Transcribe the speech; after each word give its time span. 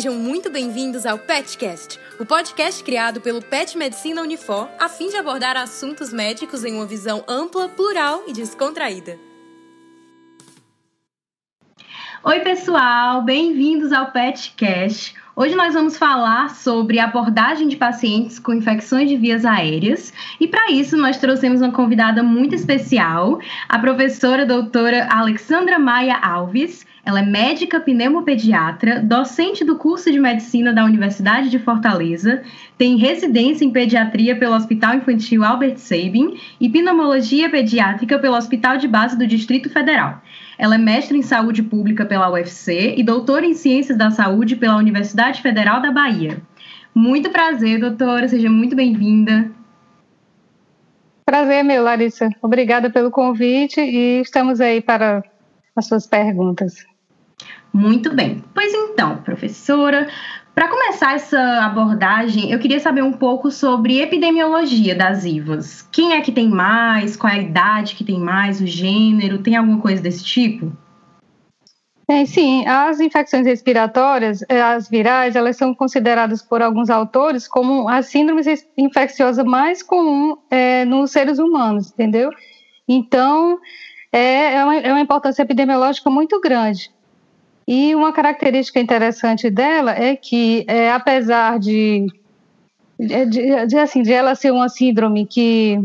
Sejam 0.00 0.14
muito 0.14 0.50
bem-vindos 0.50 1.04
ao 1.04 1.18
PetCast, 1.18 2.00
o 2.18 2.24
podcast 2.24 2.82
criado 2.82 3.20
pelo 3.20 3.42
Pet 3.42 3.76
Medicina 3.76 4.22
Unifor 4.22 4.66
a 4.78 4.88
fim 4.88 5.10
de 5.10 5.16
abordar 5.18 5.58
assuntos 5.58 6.10
médicos 6.10 6.64
em 6.64 6.72
uma 6.72 6.86
visão 6.86 7.22
ampla, 7.28 7.68
plural 7.68 8.22
e 8.26 8.32
descontraída. 8.32 9.18
Oi, 12.24 12.40
pessoal, 12.40 13.20
bem-vindos 13.20 13.92
ao 13.92 14.10
PetCast. 14.10 15.14
Hoje 15.36 15.54
nós 15.54 15.74
vamos 15.74 15.98
falar 15.98 16.48
sobre 16.54 16.98
abordagem 16.98 17.68
de 17.68 17.76
pacientes 17.76 18.38
com 18.38 18.54
infecções 18.54 19.06
de 19.06 19.18
vias 19.18 19.44
aéreas 19.44 20.14
e 20.40 20.48
para 20.48 20.70
isso 20.70 20.96
nós 20.96 21.18
trouxemos 21.18 21.60
uma 21.60 21.72
convidada 21.72 22.22
muito 22.22 22.54
especial, 22.54 23.38
a 23.68 23.78
professora 23.78 24.46
doutora 24.46 25.08
Alexandra 25.10 25.78
Maia 25.78 26.16
Alves. 26.16 26.88
Ela 27.04 27.20
é 27.20 27.26
médica 27.26 27.80
pneumopediatra, 27.80 29.00
docente 29.00 29.64
do 29.64 29.76
curso 29.76 30.12
de 30.12 30.20
medicina 30.20 30.72
da 30.72 30.84
Universidade 30.84 31.48
de 31.48 31.58
Fortaleza, 31.58 32.42
tem 32.76 32.96
residência 32.96 33.64
em 33.64 33.70
pediatria 33.70 34.36
pelo 34.36 34.54
Hospital 34.54 34.96
Infantil 34.96 35.42
Albert 35.42 35.78
Sabin 35.78 36.38
e 36.60 36.68
pneumologia 36.68 37.48
pediátrica 37.48 38.18
pelo 38.18 38.36
Hospital 38.36 38.76
de 38.76 38.86
Base 38.86 39.16
do 39.16 39.26
Distrito 39.26 39.70
Federal. 39.70 40.20
Ela 40.58 40.74
é 40.74 40.78
mestre 40.78 41.16
em 41.16 41.22
saúde 41.22 41.62
pública 41.62 42.04
pela 42.04 42.30
UFC 42.30 42.94
e 42.96 43.02
doutora 43.02 43.46
em 43.46 43.54
ciências 43.54 43.96
da 43.96 44.10
saúde 44.10 44.56
pela 44.56 44.76
Universidade 44.76 45.40
Federal 45.40 45.80
da 45.80 45.90
Bahia. 45.90 46.42
Muito 46.94 47.30
prazer, 47.30 47.80
doutora, 47.80 48.28
seja 48.28 48.50
muito 48.50 48.76
bem-vinda. 48.76 49.50
Prazer 51.24 51.62
meu, 51.62 51.82
Larissa. 51.82 52.28
Obrigada 52.42 52.90
pelo 52.90 53.10
convite 53.10 53.80
e 53.80 54.20
estamos 54.20 54.60
aí 54.60 54.80
para 54.80 55.22
as 55.76 55.86
suas 55.86 56.06
perguntas. 56.06 56.89
Muito 57.72 58.14
bem. 58.14 58.42
Pois 58.52 58.72
então, 58.74 59.18
professora, 59.18 60.08
para 60.54 60.68
começar 60.68 61.14
essa 61.14 61.64
abordagem, 61.64 62.50
eu 62.50 62.58
queria 62.58 62.80
saber 62.80 63.02
um 63.02 63.12
pouco 63.12 63.50
sobre 63.50 64.00
epidemiologia 64.00 64.94
das 64.94 65.24
IVAs. 65.24 65.88
Quem 65.90 66.12
é 66.12 66.20
que 66.20 66.32
tem 66.32 66.48
mais? 66.48 67.16
Qual 67.16 67.32
é 67.32 67.36
a 67.36 67.42
idade 67.42 67.94
que 67.94 68.04
tem 68.04 68.18
mais? 68.18 68.60
O 68.60 68.66
gênero? 68.66 69.38
Tem 69.38 69.56
alguma 69.56 69.80
coisa 69.80 70.02
desse 70.02 70.24
tipo? 70.24 70.72
É, 72.10 72.26
sim, 72.26 72.66
as 72.66 72.98
infecções 72.98 73.46
respiratórias, 73.46 74.42
eh, 74.48 74.60
as 74.60 74.88
virais, 74.88 75.36
elas 75.36 75.56
são 75.56 75.72
consideradas 75.72 76.42
por 76.42 76.60
alguns 76.60 76.90
autores 76.90 77.46
como 77.46 77.88
a 77.88 78.02
síndrome 78.02 78.42
infecciosa 78.76 79.44
mais 79.44 79.80
comum 79.80 80.36
é, 80.50 80.84
nos 80.84 81.12
seres 81.12 81.38
humanos, 81.38 81.92
entendeu? 81.92 82.30
Então, 82.88 83.60
é, 84.12 84.56
é, 84.56 84.64
uma, 84.64 84.76
é 84.76 84.92
uma 84.92 85.00
importância 85.00 85.42
epidemiológica 85.42 86.10
muito 86.10 86.40
grande. 86.40 86.90
E 87.66 87.94
uma 87.94 88.12
característica 88.12 88.80
interessante 88.80 89.48
dela 89.48 89.92
é 89.92 90.16
que, 90.16 90.64
é, 90.66 90.90
apesar 90.90 91.58
de, 91.58 92.06
de, 92.98 93.66
de, 93.66 93.78
assim, 93.78 94.02
de 94.02 94.12
ela 94.12 94.34
ser 94.34 94.50
uma 94.50 94.68
síndrome 94.68 95.26
que 95.26 95.78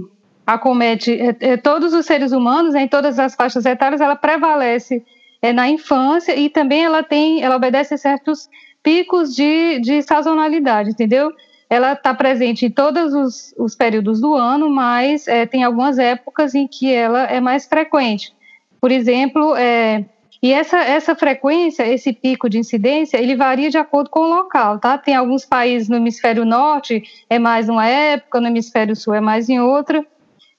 acomete 0.45 1.11
é, 1.11 1.35
é, 1.39 1.57
todos 1.57 1.93
os 1.93 2.05
seres 2.05 2.31
humanos, 2.31 2.73
né, 2.73 2.83
em 2.83 2.87
todas 2.87 3.17
as 3.17 3.35
faixas 3.35 3.65
etárias, 3.65 4.01
ela 4.01 4.15
prevalece 4.15 5.03
é, 5.41 5.51
na 5.51 5.69
infância 5.69 6.35
e 6.35 6.49
também 6.49 6.83
ela 6.83 7.03
tem, 7.03 7.43
ela 7.43 7.55
obedece 7.55 7.93
a 7.93 7.97
certos 7.97 8.49
picos 8.83 9.35
de, 9.35 9.79
de 9.79 10.01
sazonalidade, 10.03 10.91
entendeu? 10.91 11.31
Ela 11.67 11.93
está 11.93 12.13
presente 12.13 12.67
em 12.67 12.69
todos 12.69 13.13
os, 13.13 13.53
os, 13.57 13.75
períodos 13.75 14.21
do 14.21 14.35
ano, 14.35 14.69
mas 14.69 15.27
é, 15.27 15.47
tem 15.47 15.63
algumas 15.63 15.97
épocas 15.97 16.53
em 16.53 16.67
que 16.67 16.93
ela 16.93 17.23
é 17.23 17.39
mais 17.39 17.65
frequente. 17.65 18.31
Por 18.79 18.91
exemplo, 18.91 19.55
é, 19.55 20.05
e 20.45 20.53
essa, 20.53 20.77
essa 20.77 21.15
frequência, 21.15 21.91
esse 21.91 22.13
pico 22.13 22.47
de 22.47 22.59
incidência, 22.59 23.17
ele 23.17 23.35
varia 23.35 23.67
de 23.67 23.79
acordo 23.79 24.11
com 24.11 24.19
o 24.19 24.29
local, 24.29 24.77
tá? 24.77 24.95
Tem 24.95 25.15
alguns 25.15 25.43
países 25.43 25.89
no 25.89 25.95
hemisfério 25.95 26.45
norte 26.45 27.01
é 27.27 27.39
mais 27.39 27.67
numa 27.67 27.87
época, 27.87 28.39
no 28.39 28.45
hemisfério 28.45 28.95
sul 28.95 29.15
é 29.15 29.19
mais 29.19 29.49
em 29.49 29.59
outra. 29.59 30.05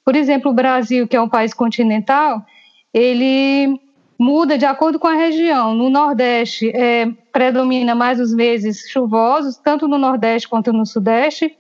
Por 0.05 0.17
exemplo, 0.17 0.51
o 0.51 0.55
Brasil, 0.55 1.07
que 1.07 1.15
é 1.15 1.21
um 1.21 1.29
país 1.29 1.55
continental, 1.55 2.45
ele 2.93 3.81
muda 4.19 4.59
de 4.59 4.67
acordo 4.67 4.99
com 4.99 5.07
a 5.07 5.15
região. 5.15 5.73
No 5.73 5.89
Nordeste, 5.89 6.69
é, 6.71 7.07
predomina 7.33 7.95
mais 7.95 8.19
os 8.19 8.35
meses 8.35 8.91
chuvosos, 8.91 9.57
tanto 9.57 9.87
no 9.87 9.99
Nordeste 9.99 10.49
quanto 10.49 10.73
no 10.73 10.85
Sudeste, 10.85 11.57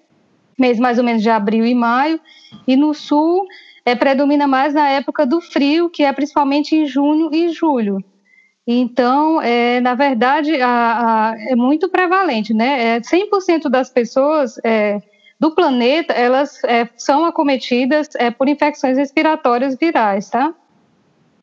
mês 0.58 0.80
mais 0.80 0.98
ou 0.98 1.04
menos 1.04 1.22
de 1.22 1.30
abril 1.30 1.64
e 1.64 1.76
maio. 1.76 2.18
E 2.66 2.74
no 2.74 2.92
Sul, 2.92 3.46
é, 3.84 3.94
predomina 3.94 4.48
mais 4.48 4.74
na 4.74 4.88
época 4.88 5.24
do 5.24 5.40
frio, 5.40 5.88
que 5.88 6.02
é 6.02 6.12
principalmente 6.12 6.74
em 6.74 6.86
junho 6.86 7.32
e 7.32 7.50
julho. 7.50 8.04
Então, 8.66 9.40
é, 9.40 9.80
na 9.80 9.94
verdade, 9.94 10.60
a, 10.60 11.30
a, 11.30 11.34
é 11.38 11.54
muito 11.54 11.88
prevalente, 11.88 12.52
né? 12.52 12.96
É, 12.96 13.00
100% 13.00 13.68
das 13.68 13.90
pessoas 13.90 14.58
é, 14.64 15.00
do 15.38 15.54
planeta, 15.54 16.12
elas 16.12 16.62
é, 16.64 16.88
são 16.96 17.24
acometidas 17.24 18.08
é, 18.16 18.30
por 18.30 18.48
infecções 18.48 18.98
respiratórias 18.98 19.76
virais, 19.78 20.28
tá? 20.28 20.52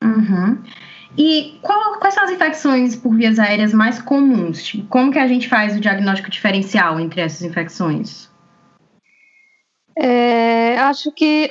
Uhum. 0.04 0.62
E 1.18 1.60
qual, 1.62 2.00
quais 2.00 2.14
são 2.14 2.24
as 2.24 2.32
infecções 2.32 2.96
por 2.96 3.16
vias 3.16 3.40
aéreas 3.40 3.74
mais 3.74 4.02
comuns? 4.02 4.64
Tipo, 4.64 4.88
como 4.88 5.12
que 5.12 5.20
a 5.20 5.28
gente 5.28 5.48
faz 5.48 5.78
o 5.78 5.80
diagnóstico 5.80 6.30
diferencial 6.30 7.00
entre 7.00 7.22
essas 7.22 7.44
infecções? 7.44 8.33
É, 9.96 10.78
acho 10.80 11.12
que, 11.12 11.48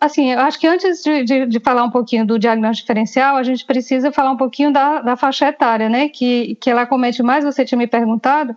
assim, 0.00 0.32
acho 0.32 0.60
que 0.60 0.66
antes 0.66 1.02
de, 1.02 1.24
de, 1.24 1.46
de, 1.46 1.60
falar 1.60 1.82
um 1.82 1.90
pouquinho 1.90 2.26
do 2.26 2.38
diagnóstico 2.38 2.86
diferencial, 2.86 3.36
a 3.36 3.42
gente 3.42 3.64
precisa 3.64 4.12
falar 4.12 4.32
um 4.32 4.36
pouquinho 4.36 4.70
da, 4.70 5.00
da 5.00 5.16
faixa 5.16 5.48
etária, 5.48 5.88
né? 5.88 6.08
Que, 6.08 6.56
que 6.56 6.70
ela 6.70 6.84
comete 6.84 7.22
mais, 7.22 7.44
você 7.44 7.64
tinha 7.64 7.78
me 7.78 7.86
perguntado, 7.86 8.54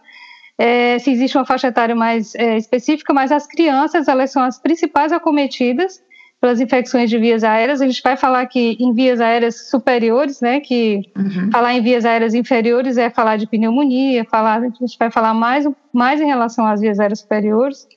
é, 0.58 1.00
se 1.00 1.10
existe 1.10 1.38
uma 1.38 1.46
faixa 1.46 1.68
etária 1.68 1.96
mais 1.96 2.36
é, 2.36 2.58
específica, 2.58 3.14
mas 3.14 3.32
as 3.32 3.48
crianças, 3.48 4.10
elas 4.10 4.30
são 4.30 4.44
as 4.44 4.60
principais 4.60 5.14
acometidas 5.14 6.02
pelas 6.42 6.60
infecções 6.60 7.10
de 7.10 7.18
vias 7.18 7.44
aéreas. 7.44 7.82
A 7.82 7.88
gente 7.88 8.02
vai 8.04 8.18
falar 8.18 8.42
aqui 8.42 8.76
em 8.78 8.94
vias 8.94 9.22
aéreas 9.22 9.70
superiores, 9.70 10.42
né? 10.42 10.60
Que 10.60 11.02
uhum. 11.18 11.50
falar 11.50 11.74
em 11.74 11.82
vias 11.82 12.04
aéreas 12.04 12.34
inferiores 12.34 12.98
é 12.98 13.10
falar 13.10 13.38
de 13.38 13.48
pneumonia, 13.48 14.26
falar, 14.26 14.60
a 14.60 14.70
gente 14.70 14.98
vai 15.00 15.10
falar 15.10 15.34
mais, 15.34 15.66
mais 15.94 16.20
em 16.20 16.26
relação 16.26 16.66
às 16.66 16.82
vias 16.82 17.00
aéreas 17.00 17.20
superiores. 17.20 17.88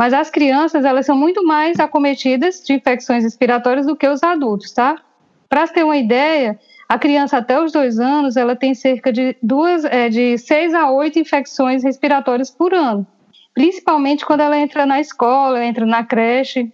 Mas 0.00 0.14
as 0.14 0.30
crianças, 0.30 0.86
elas 0.86 1.04
são 1.04 1.14
muito 1.14 1.44
mais 1.44 1.78
acometidas 1.78 2.62
de 2.64 2.72
infecções 2.72 3.22
respiratórias 3.22 3.84
do 3.84 3.94
que 3.94 4.08
os 4.08 4.22
adultos, 4.22 4.72
tá? 4.72 4.96
Para 5.46 5.68
ter 5.68 5.84
uma 5.84 5.98
ideia, 5.98 6.58
a 6.88 6.98
criança 6.98 7.36
até 7.36 7.62
os 7.62 7.70
dois 7.70 7.98
anos, 8.00 8.34
ela 8.34 8.56
tem 8.56 8.74
cerca 8.74 9.12
de 9.12 9.36
duas, 9.42 9.84
é, 9.84 10.08
de 10.08 10.38
seis 10.38 10.72
a 10.72 10.90
oito 10.90 11.18
infecções 11.18 11.84
respiratórias 11.84 12.50
por 12.50 12.72
ano. 12.72 13.06
Principalmente 13.52 14.24
quando 14.24 14.40
ela 14.40 14.56
entra 14.58 14.86
na 14.86 14.98
escola, 14.98 15.62
entra 15.62 15.84
na 15.84 16.02
creche. 16.02 16.72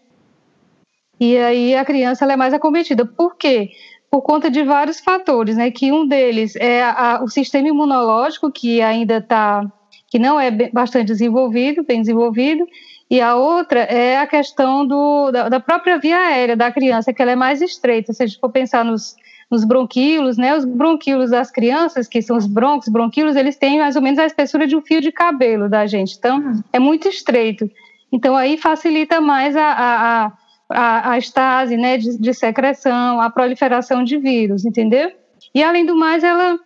E 1.18 1.36
aí 1.36 1.74
a 1.74 1.84
criança 1.84 2.32
é 2.32 2.36
mais 2.36 2.54
acometida. 2.54 3.04
Por 3.04 3.34
quê? 3.34 3.70
Por 4.08 4.22
conta 4.22 4.48
de 4.48 4.62
vários 4.62 5.00
fatores, 5.00 5.56
né? 5.56 5.68
Que 5.72 5.90
um 5.90 6.06
deles 6.06 6.54
é 6.54 6.84
a, 6.84 7.20
o 7.24 7.28
sistema 7.28 7.66
imunológico, 7.66 8.52
que 8.52 8.80
ainda 8.80 9.16
está, 9.16 9.66
que 10.06 10.16
não 10.16 10.38
é 10.38 10.52
bastante 10.70 11.06
desenvolvido, 11.06 11.82
bem 11.82 12.02
desenvolvido, 12.02 12.64
e 13.08 13.20
a 13.20 13.36
outra 13.36 13.80
é 13.80 14.18
a 14.18 14.26
questão 14.26 14.86
do, 14.86 15.30
da, 15.30 15.48
da, 15.48 15.60
própria 15.60 15.98
via 15.98 16.18
aérea 16.18 16.56
da 16.56 16.72
criança, 16.72 17.12
que 17.12 17.22
ela 17.22 17.32
é 17.32 17.36
mais 17.36 17.62
estreita. 17.62 18.12
Se 18.12 18.22
a 18.22 18.26
gente 18.26 18.40
for 18.40 18.50
pensar 18.50 18.84
nos, 18.84 19.14
nos 19.50 19.64
bronquíolos, 19.64 20.36
né, 20.36 20.56
os 20.56 20.64
bronquíolos 20.64 21.30
das 21.30 21.50
crianças, 21.50 22.08
que 22.08 22.20
são 22.20 22.36
os 22.36 22.46
broncos, 22.46 22.88
bronquíolos, 22.88 23.36
eles 23.36 23.56
têm 23.56 23.78
mais 23.78 23.94
ou 23.94 24.02
menos 24.02 24.18
a 24.18 24.26
espessura 24.26 24.66
de 24.66 24.76
um 24.76 24.82
fio 24.82 25.00
de 25.00 25.12
cabelo 25.12 25.68
da 25.68 25.86
gente. 25.86 26.16
Então, 26.18 26.62
é 26.72 26.80
muito 26.80 27.06
estreito. 27.06 27.70
Então, 28.10 28.36
aí 28.36 28.56
facilita 28.56 29.20
mais 29.20 29.54
a, 29.56 29.72
a, 29.72 30.32
a, 30.68 31.10
a 31.12 31.18
estase 31.18 31.76
né, 31.76 31.98
de, 31.98 32.18
de 32.18 32.34
secreção, 32.34 33.20
a 33.20 33.30
proliferação 33.30 34.02
de 34.02 34.18
vírus, 34.18 34.64
entendeu? 34.64 35.12
E, 35.54 35.62
além 35.62 35.86
do 35.86 35.94
mais, 35.94 36.24
ela 36.24 36.58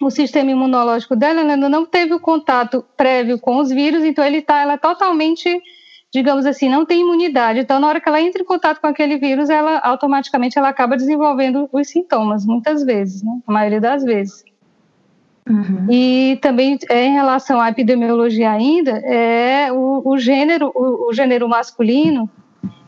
o 0.00 0.10
sistema 0.10 0.50
imunológico 0.50 1.14
dela 1.14 1.42
ainda 1.42 1.68
não 1.68 1.84
teve 1.84 2.14
o 2.14 2.20
contato 2.20 2.84
prévio 2.96 3.38
com 3.38 3.58
os 3.58 3.68
vírus, 3.68 4.02
então 4.02 4.24
ele 4.24 4.40
tá, 4.40 4.62
ela 4.62 4.78
totalmente, 4.78 5.60
digamos 6.10 6.46
assim, 6.46 6.70
não 6.70 6.86
tem 6.86 7.02
imunidade. 7.02 7.60
Então, 7.60 7.78
na 7.78 7.86
hora 7.86 8.00
que 8.00 8.08
ela 8.08 8.20
entra 8.20 8.40
em 8.40 8.44
contato 8.44 8.80
com 8.80 8.86
aquele 8.86 9.18
vírus, 9.18 9.50
ela 9.50 9.78
automaticamente 9.80 10.58
ela 10.58 10.70
acaba 10.70 10.96
desenvolvendo 10.96 11.68
os 11.70 11.88
sintomas, 11.88 12.46
muitas 12.46 12.82
vezes, 12.82 13.22
né? 13.22 13.40
A 13.46 13.52
maioria 13.52 13.80
das 13.80 14.02
vezes. 14.02 14.42
Uhum. 15.46 15.86
E 15.90 16.38
também 16.40 16.78
é, 16.88 17.04
em 17.04 17.12
relação 17.12 17.60
à 17.60 17.68
epidemiologia 17.68 18.50
ainda, 18.50 18.92
é 19.04 19.70
o, 19.70 20.02
o 20.04 20.18
gênero, 20.18 20.72
o, 20.74 21.10
o, 21.10 21.12
gênero 21.12 21.46
masculino, 21.46 22.30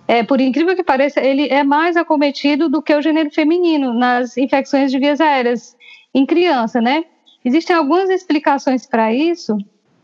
é, 0.09 0.23
por 0.23 0.41
incrível 0.41 0.75
que 0.75 0.83
pareça, 0.83 1.21
ele 1.21 1.49
é 1.49 1.63
mais 1.63 1.97
acometido 1.97 2.69
do 2.71 2.81
que 2.81 2.95
o 2.95 3.03
gênero 3.03 3.31
feminino 3.31 3.93
nas 3.93 4.37
infecções 4.37 4.91
de 4.91 4.99
vias 4.99 5.21
aéreas 5.21 5.77
em 6.15 6.27
criança, 6.27 6.81
né? 6.81 7.05
Existem 7.45 7.75
algumas 7.75 8.09
explicações 8.09 8.87
para 8.87 9.13
isso, 9.13 9.57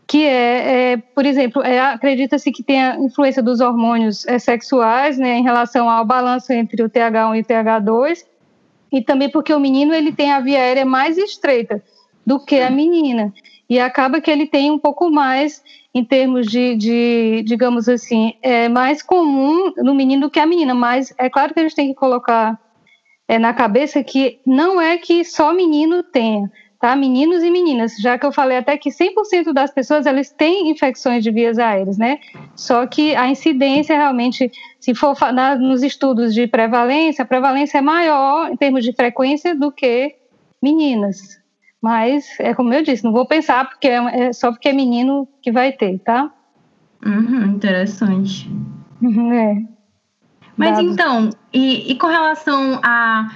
que 0.07 0.25
é, 0.25 0.93
é 0.93 0.97
por 0.97 1.25
exemplo, 1.25 1.61
é, 1.61 1.79
acredita-se 1.79 2.51
que 2.51 2.63
tem 2.63 2.81
a 2.81 2.97
influência 2.97 3.41
dos 3.41 3.59
hormônios 3.59 4.25
é, 4.27 4.39
sexuais, 4.39 5.17
né, 5.17 5.37
em 5.37 5.43
relação 5.43 5.89
ao 5.89 6.03
balanço 6.03 6.51
entre 6.51 6.83
o 6.83 6.89
TH1 6.89 7.37
e 7.37 7.41
o 7.41 7.45
TH2, 7.45 8.25
e 8.91 9.01
também 9.01 9.29
porque 9.29 9.53
o 9.53 9.59
menino 9.59 9.93
ele 9.93 10.11
tem 10.11 10.31
a 10.31 10.39
via 10.39 10.59
aérea 10.59 10.85
mais 10.85 11.17
estreita 11.17 11.81
do 12.25 12.39
que 12.39 12.59
a 12.59 12.69
menina. 12.69 13.33
e 13.69 13.79
acaba 13.79 14.19
que 14.19 14.31
ele 14.31 14.47
tem 14.47 14.71
um 14.71 14.79
pouco 14.79 15.09
mais 15.11 15.63
em 15.93 16.03
termos 16.03 16.47
de, 16.47 16.75
de 16.75 17.43
digamos 17.45 17.87
assim, 17.87 18.33
é 18.41 18.67
mais 18.67 19.01
comum 19.01 19.71
no 19.77 19.93
menino 19.93 20.23
do 20.23 20.29
que 20.29 20.39
a 20.39 20.45
menina, 20.45 20.73
mas 20.73 21.13
é 21.17 21.29
claro 21.29 21.53
que 21.53 21.59
a 21.59 21.63
gente 21.63 21.75
tem 21.75 21.87
que 21.89 21.95
colocar 21.95 22.59
é, 23.29 23.37
na 23.37 23.53
cabeça 23.53 24.03
que 24.03 24.39
não 24.43 24.81
é 24.81 24.97
que 24.97 25.23
só 25.23 25.53
menino 25.53 26.01
tenha, 26.01 26.51
tá? 26.79 26.95
Meninos 26.95 27.43
e 27.43 27.51
meninas, 27.51 27.95
já 28.01 28.17
que 28.17 28.25
eu 28.25 28.31
falei 28.31 28.57
até 28.57 28.75
que 28.75 28.89
100% 28.89 29.53
das 29.53 29.71
pessoas 29.71 30.07
elas 30.07 30.31
têm 30.31 30.71
infecções 30.71 31.23
de 31.23 31.29
vias 31.29 31.59
aéreas, 31.59 31.95
né? 31.95 32.17
Só 32.55 32.87
que 32.87 33.15
a 33.15 33.29
incidência 33.29 33.95
realmente, 33.95 34.51
se 34.79 34.95
for 34.95 35.15
na, 35.31 35.55
nos 35.55 35.83
estudos 35.83 36.33
de 36.33 36.47
prevalência, 36.47 37.21
a 37.21 37.27
prevalência 37.27 37.77
é 37.77 37.81
maior 37.81 38.51
em 38.51 38.57
termos 38.57 38.83
de 38.83 38.93
frequência 38.93 39.53
do 39.53 39.71
que 39.71 40.15
meninas. 40.59 41.39
Mas 41.79 42.25
é 42.39 42.55
como 42.55 42.73
eu 42.73 42.81
disse, 42.81 43.03
não 43.03 43.11
vou 43.11 43.27
pensar 43.27 43.69
porque 43.69 43.87
é, 43.87 43.97
é 44.21 44.33
só 44.33 44.51
porque 44.51 44.69
é 44.69 44.73
menino 44.73 45.27
que 45.39 45.51
vai 45.51 45.71
ter, 45.71 45.99
tá? 45.99 46.33
Uhum, 47.05 47.45
interessante. 47.45 48.49
Uhum, 48.99 49.31
é. 49.31 49.78
Mas 50.59 50.77
então, 50.77 51.29
e, 51.53 51.91
e 51.91 51.95
com 51.95 52.07
relação 52.07 52.79
a 52.83 53.31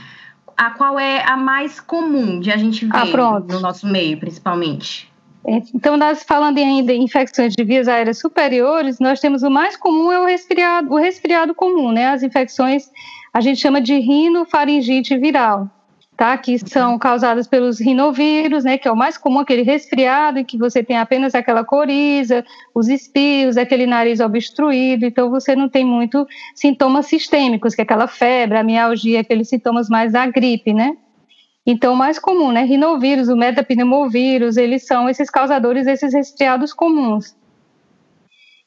a 0.56 0.70
qual 0.70 1.00
é 1.00 1.24
a 1.28 1.36
mais 1.36 1.80
comum 1.80 2.40
de 2.40 2.52
a 2.52 2.58
gente 2.58 2.86
ver 2.86 3.20
ah, 3.20 3.40
no 3.40 3.60
nosso 3.60 3.88
meio, 3.88 4.20
principalmente? 4.20 5.12
É, 5.46 5.62
então, 5.74 5.98
nós 5.98 6.24
falando 6.24 6.58
ainda 6.58 6.94
em 6.94 7.04
infecções 7.04 7.56
de 7.56 7.64
vias 7.64 7.88
aéreas 7.88 8.20
superiores, 8.20 9.00
nós 9.00 9.20
temos 9.20 9.42
o 9.42 9.50
mais 9.50 9.76
comum 9.76 10.12
é 10.12 10.20
o 10.20 10.26
resfriado, 10.26 10.94
o 10.94 10.98
resfriado 10.98 11.56
comum, 11.56 11.92
né? 11.92 12.10
As 12.10 12.24
infecções 12.24 12.90
a 13.34 13.42
gente 13.42 13.60
chama 13.60 13.82
de 13.82 13.98
rinofaringite 13.98 15.18
viral 15.18 15.70
tá? 16.16 16.38
Que 16.38 16.58
são 16.60 16.98
causadas 16.98 17.48
pelos 17.48 17.80
rinovírus, 17.80 18.64
né? 18.64 18.78
Que 18.78 18.88
é 18.88 18.92
o 18.92 18.96
mais 18.96 19.18
comum, 19.18 19.40
aquele 19.40 19.64
resfriado 19.64 20.40
em 20.40 20.46
que 20.46 20.58
você 20.58 20.84
tem 20.84 20.98
apenas 20.98 21.34
aquela 21.36 21.64
coriza, 21.64 22.46
os 22.74 22.88
espios, 22.88 23.58
aquele 23.58 23.86
nariz 23.86 24.20
obstruído, 24.20 25.06
então 25.06 25.30
você 25.30 25.56
não 25.56 25.68
tem 25.68 25.86
muito 25.86 26.28
sintomas 26.56 27.08
sistêmicos, 27.08 27.76
que 27.76 27.82
é 27.82 27.84
aquela 27.84 28.08
febre, 28.08 28.58
a 28.58 28.64
mialgia, 28.64 29.22
aqueles 29.22 29.50
sintomas 29.50 29.90
mais 29.90 30.14
da 30.14 30.26
gripe, 30.26 30.74
né? 30.74 30.96
Então, 31.66 31.94
o 31.94 31.98
mais 31.98 32.20
comum, 32.20 32.52
né? 32.52 32.64
Rinovírus, 32.64 33.30
o 33.30 33.38
metapneumovírus, 33.38 34.58
eles 34.58 34.86
são 34.86 35.08
esses 35.08 35.30
causadores 35.30 35.86
desses 35.86 36.14
resfriados 36.14 36.74
comuns. 36.74 37.36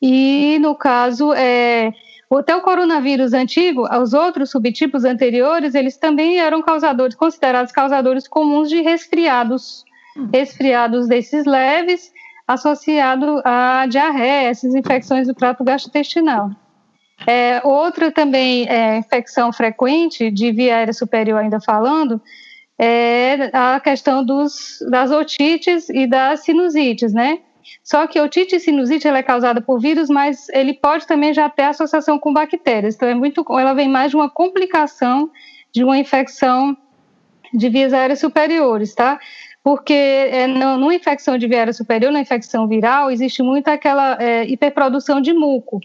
E, 0.01 0.59
no 0.61 0.75
caso, 0.75 1.33
é, 1.35 1.93
até 2.35 2.57
o 2.57 2.61
coronavírus 2.61 3.33
antigo, 3.33 3.87
os 4.03 4.13
outros 4.13 4.51
subtipos 4.51 5.05
anteriores, 5.05 5.75
eles 5.75 5.97
também 5.97 6.39
eram 6.39 6.61
causadores, 6.61 7.15
considerados 7.15 7.73
causadores 7.73 8.27
comuns 8.27 8.69
de 8.69 8.81
resfriados, 8.81 9.85
hum. 10.17 10.29
resfriados 10.33 11.07
desses 11.07 11.45
leves, 11.45 12.13
associado 12.47 13.41
a 13.45 13.87
diarreia, 13.87 14.49
essas 14.49 14.75
infecções 14.75 15.27
do 15.27 15.35
trato 15.35 15.63
gastrointestinal. 15.63 16.51
É, 17.27 17.61
outra 17.65 18.11
também 18.11 18.69
é, 18.69 18.99
infecção 18.99 19.53
frequente, 19.53 20.31
de 20.31 20.53
via 20.53 20.77
aérea 20.77 20.93
superior 20.93 21.41
ainda 21.41 21.61
falando, 21.61 22.21
é 22.79 23.51
a 23.53 23.81
questão 23.81 24.25
dos, 24.25 24.79
das 24.91 25.11
otites 25.11 25.89
e 25.89 26.07
das 26.07 26.41
sinusites, 26.41 27.13
né? 27.13 27.39
Só 27.83 28.07
que 28.07 28.19
a 28.19 28.23
otite 28.25 28.57
e 28.57 28.61
sinusite 28.61 29.07
ela 29.07 29.19
é 29.19 29.23
causada 29.23 29.61
por 29.61 29.81
vírus, 29.81 30.09
mas 30.09 30.49
ele 30.51 30.75
pode 30.75 31.07
também 31.07 31.33
já 31.33 31.49
ter 31.49 31.63
associação 31.63 32.19
com 32.19 32.33
bactérias. 32.33 32.95
Então 32.95 33.09
é 33.09 33.15
muito, 33.15 33.45
ela 33.59 33.75
vem 33.75 33.89
mais 33.89 34.11
de 34.11 34.17
uma 34.17 34.29
complicação 34.29 35.31
de 35.73 35.85
uma 35.85 35.99
infecção 35.99 36.77
de 37.53 37.69
vias 37.69 37.93
aéreas 37.93 38.21
superiores, 38.21 38.95
tá? 38.95 39.19
Porque 39.63 39.93
é, 39.93 40.47
numa 40.47 40.95
infecção 40.95 41.37
de 41.37 41.47
via 41.47 41.59
aérea 41.59 41.73
superior, 41.73 42.13
na 42.13 42.21
infecção 42.21 42.69
viral, 42.69 43.11
existe 43.11 43.43
muito 43.43 43.69
aquela 43.69 44.17
é, 44.21 44.45
hiperprodução 44.47 45.21
de 45.21 45.33
muco. 45.33 45.81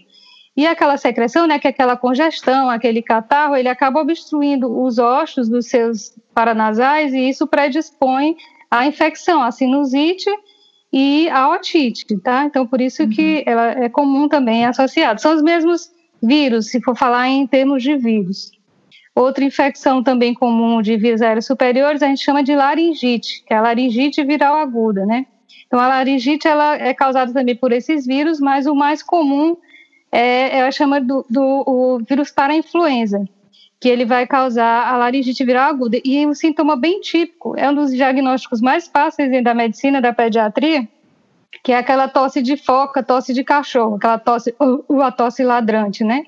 E 0.56 0.66
aquela 0.66 0.96
secreção, 0.96 1.46
né, 1.46 1.58
que 1.58 1.66
é 1.66 1.70
aquela 1.70 1.96
congestão, 1.96 2.68
aquele 2.68 3.02
catarro, 3.02 3.56
ele 3.56 3.68
acaba 3.68 4.00
obstruindo 4.00 4.82
os 4.82 4.98
ossos 4.98 5.48
dos 5.48 5.66
seus 5.66 6.16
paranasais 6.34 7.12
e 7.12 7.28
isso 7.28 7.46
predispõe 7.46 8.36
à 8.70 8.86
infecção, 8.86 9.42
à 9.42 9.50
sinusite 9.50 10.30
e 10.92 11.28
a 11.30 11.48
otite, 11.48 12.16
tá? 12.18 12.44
Então, 12.44 12.66
por 12.66 12.80
isso 12.80 13.08
que 13.08 13.36
uhum. 13.38 13.42
ela 13.46 13.70
é 13.84 13.88
comum 13.88 14.28
também 14.28 14.66
associada. 14.66 15.18
São 15.18 15.34
os 15.34 15.42
mesmos 15.42 15.90
vírus, 16.22 16.66
se 16.70 16.80
for 16.82 16.96
falar 16.96 17.28
em 17.28 17.46
termos 17.46 17.82
de 17.82 17.96
vírus. 17.96 18.52
Outra 19.14 19.44
infecção 19.44 20.02
também 20.02 20.34
comum 20.34 20.82
de 20.82 20.96
vírus 20.96 21.22
aéreos 21.22 21.46
superiores 21.46 22.02
a 22.02 22.06
gente 22.06 22.22
chama 22.22 22.42
de 22.42 22.54
laringite, 22.54 23.42
que 23.46 23.52
é 23.52 23.56
a 23.56 23.62
laringite 23.62 24.22
viral 24.24 24.56
aguda, 24.56 25.06
né? 25.06 25.26
Então, 25.66 25.80
a 25.80 25.88
laringite 25.88 26.46
ela 26.46 26.76
é 26.76 26.92
causada 26.92 27.32
também 27.32 27.56
por 27.56 27.72
esses 27.72 28.06
vírus, 28.06 28.38
mas 28.38 28.66
o 28.66 28.74
mais 28.74 29.02
comum 29.02 29.56
é, 30.10 30.58
ela 30.58 30.70
chama 30.70 31.00
do, 31.00 31.24
do 31.28 32.02
vírus 32.06 32.30
para 32.30 32.54
influenza, 32.54 33.26
que 33.82 33.88
ele 33.88 34.04
vai 34.04 34.28
causar 34.28 34.86
a 34.86 34.96
laringite 34.96 35.44
viral 35.44 35.70
aguda. 35.70 35.98
E 36.04 36.24
um 36.24 36.32
sintoma 36.34 36.76
bem 36.76 37.00
típico, 37.00 37.56
é 37.58 37.68
um 37.68 37.74
dos 37.74 37.90
diagnósticos 37.90 38.60
mais 38.60 38.86
fáceis 38.86 39.42
da 39.42 39.52
medicina, 39.52 40.00
da 40.00 40.12
pediatria, 40.12 40.88
que 41.64 41.72
é 41.72 41.78
aquela 41.78 42.06
tosse 42.06 42.40
de 42.40 42.56
foca, 42.56 43.02
tosse 43.02 43.34
de 43.34 43.42
cachorro, 43.42 43.96
aquela 43.96 44.20
tosse, 44.20 44.54
uh, 44.60 45.02
a 45.02 45.10
tosse 45.10 45.42
ladrante, 45.42 46.04
né? 46.04 46.22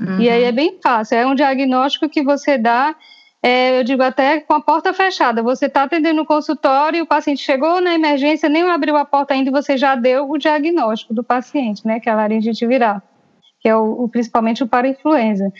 Uhum. 0.00 0.18
E 0.18 0.30
aí 0.30 0.44
é 0.44 0.50
bem 0.50 0.78
fácil, 0.82 1.18
é 1.18 1.26
um 1.26 1.34
diagnóstico 1.34 2.08
que 2.08 2.22
você 2.22 2.56
dá, 2.56 2.96
é, 3.42 3.80
eu 3.80 3.84
digo 3.84 4.02
até 4.02 4.40
com 4.40 4.54
a 4.54 4.62
porta 4.62 4.94
fechada, 4.94 5.42
você 5.42 5.66
está 5.66 5.82
atendendo 5.82 6.16
no 6.16 6.24
consultório, 6.24 7.02
o 7.02 7.06
paciente 7.06 7.42
chegou 7.42 7.82
na 7.82 7.92
emergência, 7.92 8.48
nem 8.48 8.62
abriu 8.62 8.96
a 8.96 9.04
porta 9.04 9.34
ainda 9.34 9.50
e 9.50 9.52
você 9.52 9.76
já 9.76 9.94
deu 9.94 10.30
o 10.30 10.38
diagnóstico 10.38 11.12
do 11.12 11.22
paciente, 11.22 11.86
né, 11.86 12.00
que 12.00 12.08
é 12.08 12.12
a 12.12 12.16
laringite 12.16 12.66
viral, 12.66 13.02
que 13.60 13.68
é 13.68 13.76
o, 13.76 14.04
o 14.04 14.08
principalmente 14.08 14.62
o 14.62 14.66
para-influenza. 14.66 15.52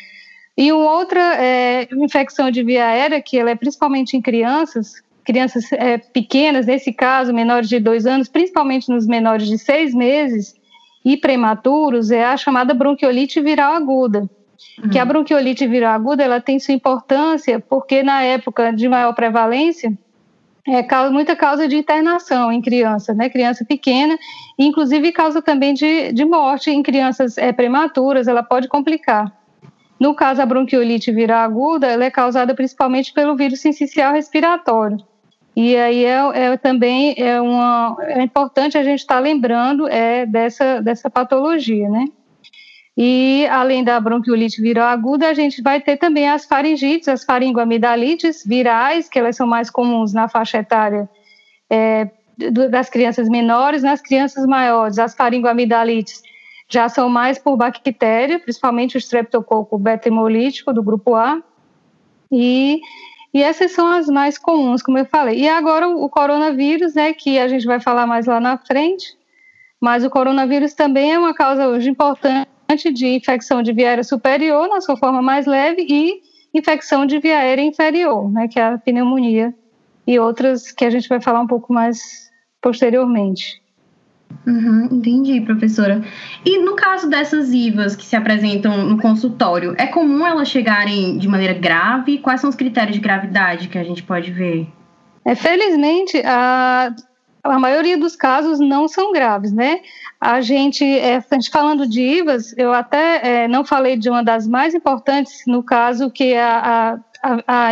E 0.56 0.72
uma 0.72 0.92
outra 0.92 1.20
é, 1.20 1.88
infecção 1.92 2.50
de 2.50 2.62
via 2.62 2.86
aérea, 2.86 3.20
que 3.20 3.38
ela 3.38 3.50
é 3.50 3.54
principalmente 3.54 4.16
em 4.16 4.22
crianças, 4.22 5.02
crianças 5.24 5.72
é, 5.72 5.98
pequenas, 5.98 6.66
nesse 6.66 6.92
caso, 6.92 7.32
menores 7.32 7.68
de 7.68 7.80
dois 7.80 8.06
anos, 8.06 8.28
principalmente 8.28 8.88
nos 8.88 9.06
menores 9.06 9.48
de 9.48 9.58
seis 9.58 9.92
meses 9.94 10.54
e 11.04 11.16
prematuros, 11.16 12.10
é 12.10 12.24
a 12.24 12.36
chamada 12.36 12.72
bronquiolite 12.72 13.40
viral 13.40 13.74
aguda. 13.74 14.28
Uhum. 14.82 14.90
Que 14.90 14.98
a 14.98 15.04
bronquiolite 15.04 15.66
viral 15.66 15.94
aguda 15.94 16.22
ela 16.22 16.40
tem 16.40 16.58
sua 16.58 16.74
importância 16.74 17.58
porque 17.60 18.02
na 18.02 18.22
época 18.22 18.72
de 18.72 18.88
maior 18.88 19.12
prevalência 19.12 19.92
é 20.66 20.82
causa, 20.82 21.12
muita 21.12 21.36
causa 21.36 21.68
de 21.68 21.76
internação 21.76 22.50
em 22.50 22.62
criança, 22.62 23.12
né? 23.12 23.28
Criança 23.28 23.64
pequena, 23.64 24.16
inclusive 24.58 25.12
causa 25.12 25.42
também 25.42 25.74
de, 25.74 26.12
de 26.12 26.24
morte 26.24 26.70
em 26.70 26.82
crianças 26.82 27.36
é, 27.36 27.52
prematuras, 27.52 28.28
ela 28.28 28.42
pode 28.42 28.68
complicar. 28.68 29.30
No 30.04 30.14
caso, 30.14 30.42
a 30.42 30.44
bronquiolite 30.44 31.10
viral 31.10 31.38
aguda, 31.38 31.86
ela 31.86 32.04
é 32.04 32.10
causada 32.10 32.54
principalmente 32.54 33.10
pelo 33.10 33.34
vírus 33.34 33.60
sincicial 33.60 34.12
respiratório. 34.12 34.98
E 35.56 35.74
aí 35.78 36.04
é, 36.04 36.18
é 36.34 36.56
também 36.58 37.14
é, 37.16 37.40
uma, 37.40 37.96
é 38.00 38.20
importante 38.20 38.76
a 38.76 38.84
gente 38.84 38.98
estar 38.98 39.14
tá 39.14 39.20
lembrando 39.20 39.88
é, 39.88 40.26
dessa, 40.26 40.82
dessa 40.82 41.08
patologia, 41.08 41.88
né? 41.88 42.04
E 42.94 43.46
além 43.50 43.82
da 43.82 43.98
bronquiolite 43.98 44.60
viral 44.60 44.88
aguda, 44.88 45.26
a 45.26 45.32
gente 45.32 45.62
vai 45.62 45.80
ter 45.80 45.96
também 45.96 46.28
as 46.28 46.44
faringites, 46.44 47.08
as 47.08 47.24
faringoamidalites 47.24 48.44
virais, 48.44 49.08
que 49.08 49.18
elas 49.18 49.36
são 49.36 49.46
mais 49.46 49.70
comuns 49.70 50.12
na 50.12 50.28
faixa 50.28 50.58
etária 50.58 51.08
é, 51.70 52.10
das 52.68 52.90
crianças 52.90 53.26
menores, 53.26 53.82
nas 53.82 54.02
crianças 54.02 54.44
maiores, 54.44 54.98
as 54.98 55.14
faringoamidalites 55.14 56.22
já 56.68 56.88
são 56.88 57.08
mais 57.08 57.38
por 57.38 57.56
bactéria, 57.56 58.38
principalmente 58.38 58.96
o 58.96 58.98
streptococo 58.98 59.78
beta-hemolítico 59.78 60.72
do 60.72 60.82
grupo 60.82 61.14
A. 61.14 61.42
E, 62.30 62.80
e 63.32 63.42
essas 63.42 63.72
são 63.72 63.88
as 63.88 64.06
mais 64.08 64.38
comuns, 64.38 64.82
como 64.82 64.98
eu 64.98 65.04
falei. 65.04 65.40
E 65.40 65.48
agora 65.48 65.88
o, 65.88 66.08
coronavírus, 66.08 66.94
né, 66.94 67.12
que 67.12 67.38
a 67.38 67.48
gente 67.48 67.66
vai 67.66 67.80
falar 67.80 68.06
mais 68.06 68.26
lá 68.26 68.40
na 68.40 68.58
frente, 68.58 69.16
mas 69.80 70.04
o 70.04 70.10
coronavírus 70.10 70.74
também 70.74 71.12
é 71.12 71.18
uma 71.18 71.34
causa 71.34 71.68
hoje 71.68 71.90
importante 71.90 72.92
de 72.92 73.06
infecção 73.06 73.62
de 73.62 73.72
via 73.72 73.88
aérea 73.88 74.04
superior, 74.04 74.68
na 74.68 74.80
sua 74.80 74.96
forma 74.96 75.20
mais 75.20 75.46
leve, 75.46 75.86
e 75.88 76.22
infecção 76.54 77.04
de 77.04 77.18
via 77.18 77.38
aérea 77.38 77.62
inferior, 77.62 78.30
né, 78.30 78.48
que 78.48 78.58
é 78.58 78.64
a 78.64 78.78
pneumonia, 78.78 79.54
e 80.06 80.18
outras 80.18 80.72
que 80.72 80.84
a 80.84 80.90
gente 80.90 81.08
vai 81.08 81.20
falar 81.20 81.40
um 81.40 81.46
pouco 81.46 81.72
mais 81.72 82.30
posteriormente. 82.60 83.63
Uhum, 84.46 84.88
entendi, 84.92 85.40
professora. 85.40 86.02
E 86.44 86.58
no 86.58 86.76
caso 86.76 87.08
dessas 87.08 87.52
IVAs 87.52 87.96
que 87.96 88.04
se 88.04 88.14
apresentam 88.14 88.84
no 88.84 89.00
consultório, 89.00 89.74
é 89.78 89.86
comum 89.86 90.26
elas 90.26 90.48
chegarem 90.48 91.18
de 91.18 91.26
maneira 91.26 91.54
grave? 91.54 92.18
Quais 92.18 92.40
são 92.40 92.50
os 92.50 92.56
critérios 92.56 92.94
de 92.94 93.00
gravidade 93.00 93.68
que 93.68 93.78
a 93.78 93.84
gente 93.84 94.02
pode 94.02 94.30
ver? 94.30 94.68
É, 95.24 95.34
felizmente, 95.34 96.20
a, 96.24 96.94
a 97.42 97.58
maioria 97.58 97.96
dos 97.96 98.14
casos 98.14 98.60
não 98.60 98.86
são 98.86 99.12
graves, 99.12 99.52
né? 99.52 99.80
A 100.20 100.40
gente, 100.40 100.84
é, 100.84 101.16
a 101.16 101.34
gente 101.34 101.50
falando 101.50 101.86
de 101.86 102.02
IVAs, 102.02 102.54
eu 102.58 102.72
até 102.72 103.44
é, 103.44 103.48
não 103.48 103.64
falei 103.64 103.96
de 103.96 104.10
uma 104.10 104.22
das 104.22 104.46
mais 104.46 104.74
importantes, 104.74 105.44
no 105.46 105.62
caso, 105.62 106.10
que 106.10 106.34
é 106.34 106.42
a, 106.42 106.98
a, 107.22 107.38
a, 107.46 107.70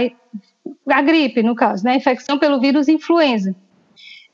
a 0.88 1.02
gripe, 1.02 1.42
no 1.42 1.54
caso, 1.54 1.84
né? 1.84 1.96
Infecção 1.96 2.38
pelo 2.38 2.60
vírus 2.60 2.88
influenza 2.88 3.54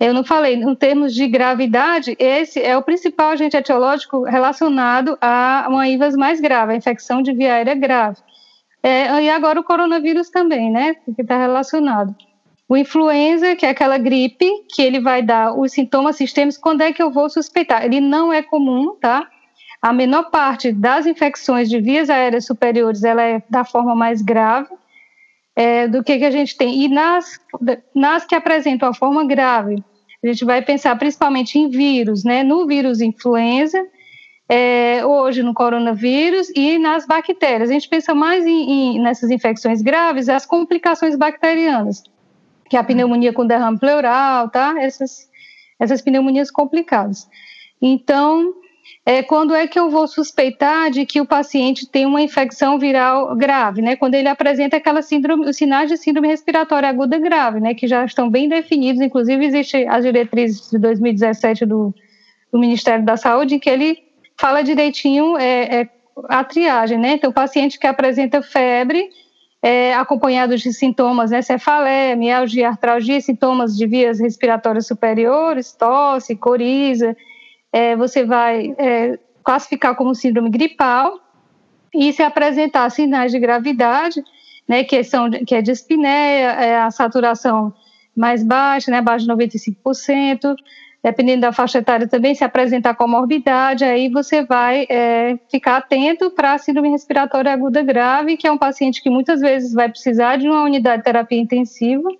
Eu 0.00 0.14
não 0.14 0.23
falei, 0.23 0.55
em 0.55 0.75
termos 0.76 1.12
de 1.12 1.26
gravidade, 1.26 2.17
esse 2.21 2.62
é 2.62 2.76
o 2.76 2.83
principal 2.83 3.31
agente 3.31 3.57
etiológico 3.57 4.23
relacionado 4.23 5.19
a 5.21 5.67
uma 5.69 5.88
IVAS 5.88 6.14
mais 6.14 6.40
grave, 6.40 6.73
a 6.73 6.76
infecção 6.76 7.21
de 7.21 7.33
via 7.33 7.55
aérea 7.55 7.75
grave. 7.75 8.19
É, 8.81 9.23
e 9.23 9.28
agora 9.28 9.59
o 9.59 9.64
coronavírus 9.64 10.31
também, 10.31 10.71
né? 10.71 10.95
Porque 11.05 11.23
está 11.23 11.37
relacionado. 11.37 12.14
O 12.69 12.76
influenza, 12.76 13.57
que 13.57 13.67
é 13.67 13.71
aquela 13.71 13.99
gripe, 13.99 14.49
que 14.73 14.83
ele 14.83 15.00
vai 15.00 15.21
dar 15.21 15.59
os 15.59 15.73
sintomas 15.73 16.17
sistêmicos, 16.17 16.59
quando 16.59 16.83
é 16.83 16.93
que 16.93 17.02
eu 17.02 17.11
vou 17.11 17.28
suspeitar? 17.28 17.85
Ele 17.85 18.00
não 18.00 18.33
é 18.33 18.40
comum, 18.40 18.95
tá? 19.00 19.26
A 19.83 19.93
menor 19.93 20.31
parte 20.31 20.71
das 20.71 21.07
infecções 21.07 21.69
de 21.69 21.81
vias 21.81 22.09
aéreas 22.09 22.47
superiores, 22.47 23.02
ela 23.02 23.23
é 23.23 23.43
da 23.50 23.64
forma 23.64 23.97
mais 23.97 24.23
grave 24.23 24.69
é, 25.59 25.88
do 25.88 26.05
que, 26.05 26.17
que 26.17 26.25
a 26.25 26.31
gente 26.31 26.57
tem. 26.57 26.85
E 26.85 26.88
nas, 26.88 27.41
nas 27.93 28.25
que 28.25 28.37
apresentam 28.37 28.88
a 28.88 28.95
forma 28.95 29.27
grave, 29.27 29.83
a 30.23 30.27
gente 30.29 30.45
vai 30.45 30.62
pensar 30.62 30.97
principalmente 30.97 31.59
em 31.59 31.69
vírus, 31.69 32.23
né? 32.23 32.45
No 32.45 32.65
vírus 32.65 33.00
influenza, 33.00 33.85
é, 34.49 35.05
hoje 35.05 35.43
no 35.43 35.53
coronavírus 35.53 36.49
e 36.55 36.79
nas 36.79 37.09
bactérias. 37.09 37.71
A 37.71 37.73
gente 37.73 37.88
pensa 37.88 38.15
mais 38.15 38.47
em, 38.47 38.71
em, 38.71 39.00
nessas 39.00 39.33
infecções 39.33 39.83
graves, 39.83 40.29
as 40.29 40.47
complicações 40.47 41.17
bacterianas, 41.17 42.05
que 42.71 42.77
é 42.77 42.81
a 42.81 42.85
pneumonia 42.85 43.33
com 43.33 43.45
derrame 43.45 43.81
pleural, 43.81 44.49
tá? 44.50 44.77
Essas, 44.81 45.29
essas 45.77 46.00
pneumonias 46.00 46.53
complicadas. 46.53 47.29
Então, 47.83 48.55
é, 49.04 49.23
quando 49.23 49.54
é 49.54 49.66
que 49.66 49.78
eu 49.78 49.88
vou 49.88 50.07
suspeitar 50.07 50.90
de 50.90 51.07
que 51.07 51.21
o 51.21 51.26
paciente 51.26 51.87
tem 51.87 52.04
uma 52.04 52.21
infecção 52.21 52.78
viral 52.78 53.35
grave, 53.35 53.80
né? 53.80 53.97
Quando 53.97 54.14
ele 54.14 54.28
apresenta 54.28 54.76
aquela 54.76 55.00
síndrome, 55.00 55.49
os 55.49 55.57
sinais 55.57 55.88
de 55.88 55.97
síndrome 55.97 56.28
respiratória 56.28 56.88
aguda 56.88 57.18
grave, 57.18 57.59
né? 57.59 57.75
Que 57.75 57.87
já 57.87 58.04
estão 58.04 58.28
bem 58.28 58.49
definidos, 58.49 59.00
inclusive 59.00 59.45
existe 59.45 59.87
as 59.87 60.04
diretrizes 60.04 60.71
de 60.71 60.78
2017 60.78 61.64
do, 61.64 61.95
do 62.52 62.59
Ministério 62.59 63.04
da 63.04 63.16
Saúde, 63.16 63.54
em 63.54 63.59
que 63.59 63.71
ele 63.71 63.99
fala 64.37 64.62
direitinho 64.62 65.38
é, 65.38 65.80
é, 65.80 65.88
a 66.28 66.45
triagem, 66.45 66.99
né? 66.99 67.12
Então, 67.12 67.30
o 67.30 67.33
paciente 67.33 67.78
que 67.78 67.87
apresenta 67.87 68.42
febre, 68.42 69.09
é, 69.62 69.95
acompanhados 69.95 70.61
de 70.61 70.73
sintomas, 70.73 71.30
né, 71.30 71.42
cefaleia, 71.42 72.14
mialgia, 72.14 72.68
artralgia, 72.68 73.21
sintomas 73.21 73.76
de 73.76 73.87
vias 73.87 74.21
respiratórias 74.21 74.87
superiores, 74.87 75.73
tosse, 75.73 76.37
coriza, 76.37 77.16
é, 77.73 77.97
você 77.97 78.25
vai 78.25 78.75
é, 78.79 79.19
classificar 79.45 79.95
como 79.95 80.15
síndrome 80.15 80.51
gripal 80.51 81.21
e 81.95 82.13
se 82.13 82.23
apresentar 82.23 82.91
sinais 82.91 83.33
de 83.33 83.39
gravidade, 83.39 84.23
né, 84.69 84.85
que, 84.85 85.03
são, 85.03 85.31
que 85.31 85.55
é 85.55 85.63
dispneia, 85.63 86.51
é 86.51 86.81
a 86.81 86.91
saturação 86.91 87.73
mais 88.15 88.43
baixa, 88.43 88.91
né, 88.91 88.99
abaixo 88.99 89.27
de 89.27 89.33
95%, 89.33 90.55
dependendo 91.03 91.43
da 91.43 91.53
faixa 91.53 91.79
etária 91.79 92.09
também, 92.09 92.35
se 92.35 92.45
apresentar 92.45 92.95
comorbidade, 92.95 93.85
aí 93.85 94.09
você 94.09 94.43
vai 94.45 94.87
é, 94.91 95.39
ficar 95.51 95.77
atento 95.77 96.31
para 96.31 96.55
a 96.55 96.59
síndrome 96.59 96.91
respiratória 96.91 97.53
aguda 97.53 97.83
grave, 97.83 98.37
que 98.37 98.47
é 98.47 98.53
um 98.53 98.59
paciente 98.59 99.03
que 99.03 99.09
muitas 99.09 99.41
vezes 99.41 99.73
vai 99.73 99.89
precisar 99.89 100.37
de 100.37 100.49
uma 100.49 100.65
unidade 100.65 100.99
de 100.99 101.05
terapia 101.05 101.41
intensiva, 101.41 102.11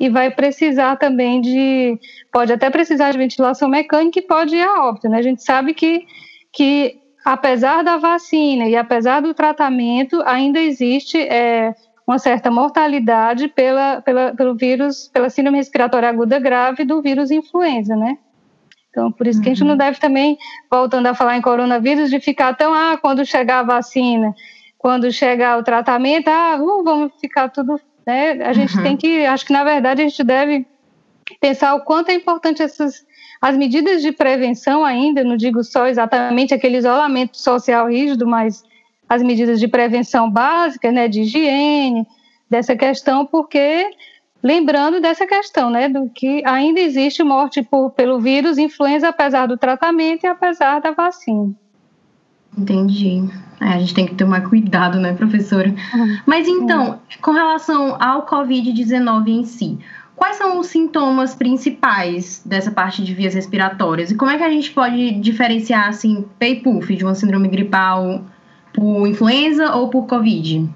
e 0.00 0.08
vai 0.08 0.30
precisar 0.30 0.96
também 0.96 1.42
de, 1.42 2.00
pode 2.32 2.50
até 2.50 2.70
precisar 2.70 3.12
de 3.12 3.18
ventilação 3.18 3.68
mecânica 3.68 4.18
e 4.18 4.22
pode 4.22 4.56
ir 4.56 4.62
a 4.62 4.88
óbito, 4.88 5.10
né? 5.10 5.18
A 5.18 5.22
gente 5.22 5.44
sabe 5.44 5.74
que, 5.74 6.06
que 6.50 6.98
apesar 7.22 7.84
da 7.84 7.98
vacina 7.98 8.66
e 8.66 8.74
apesar 8.74 9.20
do 9.20 9.34
tratamento, 9.34 10.22
ainda 10.24 10.58
existe 10.58 11.20
é, 11.20 11.74
uma 12.06 12.18
certa 12.18 12.50
mortalidade 12.50 13.48
pela, 13.48 14.00
pela, 14.00 14.34
pelo 14.34 14.54
vírus, 14.54 15.10
pela 15.12 15.28
síndrome 15.28 15.58
respiratória 15.58 16.08
aguda 16.08 16.38
grave 16.38 16.82
do 16.82 17.02
vírus 17.02 17.30
influenza, 17.30 17.94
né? 17.94 18.16
Então, 18.88 19.12
por 19.12 19.26
isso 19.26 19.40
que 19.40 19.50
a 19.50 19.54
gente 19.54 19.62
não 19.62 19.72
uhum. 19.72 19.76
deve 19.76 20.00
também, 20.00 20.36
voltando 20.70 21.06
a 21.06 21.14
falar 21.14 21.36
em 21.36 21.42
coronavírus, 21.42 22.10
de 22.10 22.18
ficar 22.18 22.54
tão, 22.54 22.72
ah, 22.72 22.96
quando 22.96 23.24
chegar 23.24 23.60
a 23.60 23.62
vacina, 23.64 24.34
quando 24.78 25.12
chegar 25.12 25.58
o 25.58 25.62
tratamento, 25.62 26.28
ah, 26.28 26.56
uh, 26.58 26.82
vamos 26.82 27.12
ficar 27.20 27.50
tudo 27.50 27.78
né? 28.10 28.44
A 28.44 28.52
gente 28.52 28.76
uhum. 28.76 28.82
tem 28.82 28.96
que, 28.96 29.24
acho 29.24 29.46
que 29.46 29.52
na 29.52 29.62
verdade 29.62 30.02
a 30.02 30.08
gente 30.08 30.24
deve 30.24 30.66
pensar 31.40 31.74
o 31.74 31.82
quanto 31.82 32.10
é 32.10 32.14
importante 32.14 32.62
essas 32.62 33.08
as 33.40 33.56
medidas 33.56 34.02
de 34.02 34.12
prevenção 34.12 34.84
ainda, 34.84 35.24
não 35.24 35.34
digo 35.34 35.64
só 35.64 35.86
exatamente 35.86 36.52
aquele 36.52 36.76
isolamento 36.76 37.38
social 37.38 37.88
rígido, 37.88 38.26
mas 38.26 38.62
as 39.08 39.22
medidas 39.22 39.58
de 39.58 39.66
prevenção 39.66 40.30
básicas, 40.30 40.92
né, 40.92 41.08
de 41.08 41.22
higiene, 41.22 42.06
dessa 42.50 42.76
questão, 42.76 43.24
porque 43.24 43.90
lembrando 44.42 45.00
dessa 45.00 45.26
questão, 45.26 45.70
né, 45.70 45.88
do 45.88 46.10
que 46.10 46.42
ainda 46.44 46.80
existe 46.80 47.22
morte 47.22 47.62
por, 47.62 47.90
pelo 47.92 48.20
vírus 48.20 48.58
influenza 48.58 49.08
apesar 49.08 49.46
do 49.46 49.56
tratamento 49.56 50.24
e 50.24 50.26
apesar 50.26 50.80
da 50.80 50.90
vacina. 50.90 51.54
Entendi. 52.56 53.28
É, 53.60 53.66
a 53.66 53.78
gente 53.78 53.94
tem 53.94 54.06
que 54.06 54.14
tomar 54.14 54.48
cuidado, 54.48 54.98
né, 54.98 55.12
professora? 55.12 55.68
Uhum. 55.68 56.18
Mas 56.26 56.48
então, 56.48 57.00
com 57.20 57.30
relação 57.32 57.96
ao 58.00 58.26
Covid-19 58.26 59.28
em 59.28 59.44
si, 59.44 59.78
quais 60.16 60.36
são 60.36 60.58
os 60.58 60.66
sintomas 60.66 61.34
principais 61.34 62.42
dessa 62.44 62.70
parte 62.70 63.04
de 63.04 63.14
vias 63.14 63.34
respiratórias? 63.34 64.10
E 64.10 64.16
como 64.16 64.30
é 64.30 64.38
que 64.38 64.44
a 64.44 64.50
gente 64.50 64.70
pode 64.70 65.12
diferenciar, 65.20 65.88
assim, 65.88 66.24
PEIPUF 66.38 66.96
de 66.96 67.04
uma 67.04 67.14
síndrome 67.14 67.48
gripal 67.48 68.24
por 68.72 69.06
influenza 69.06 69.74
ou 69.74 69.88
por 69.88 70.06
Covid? 70.06 70.68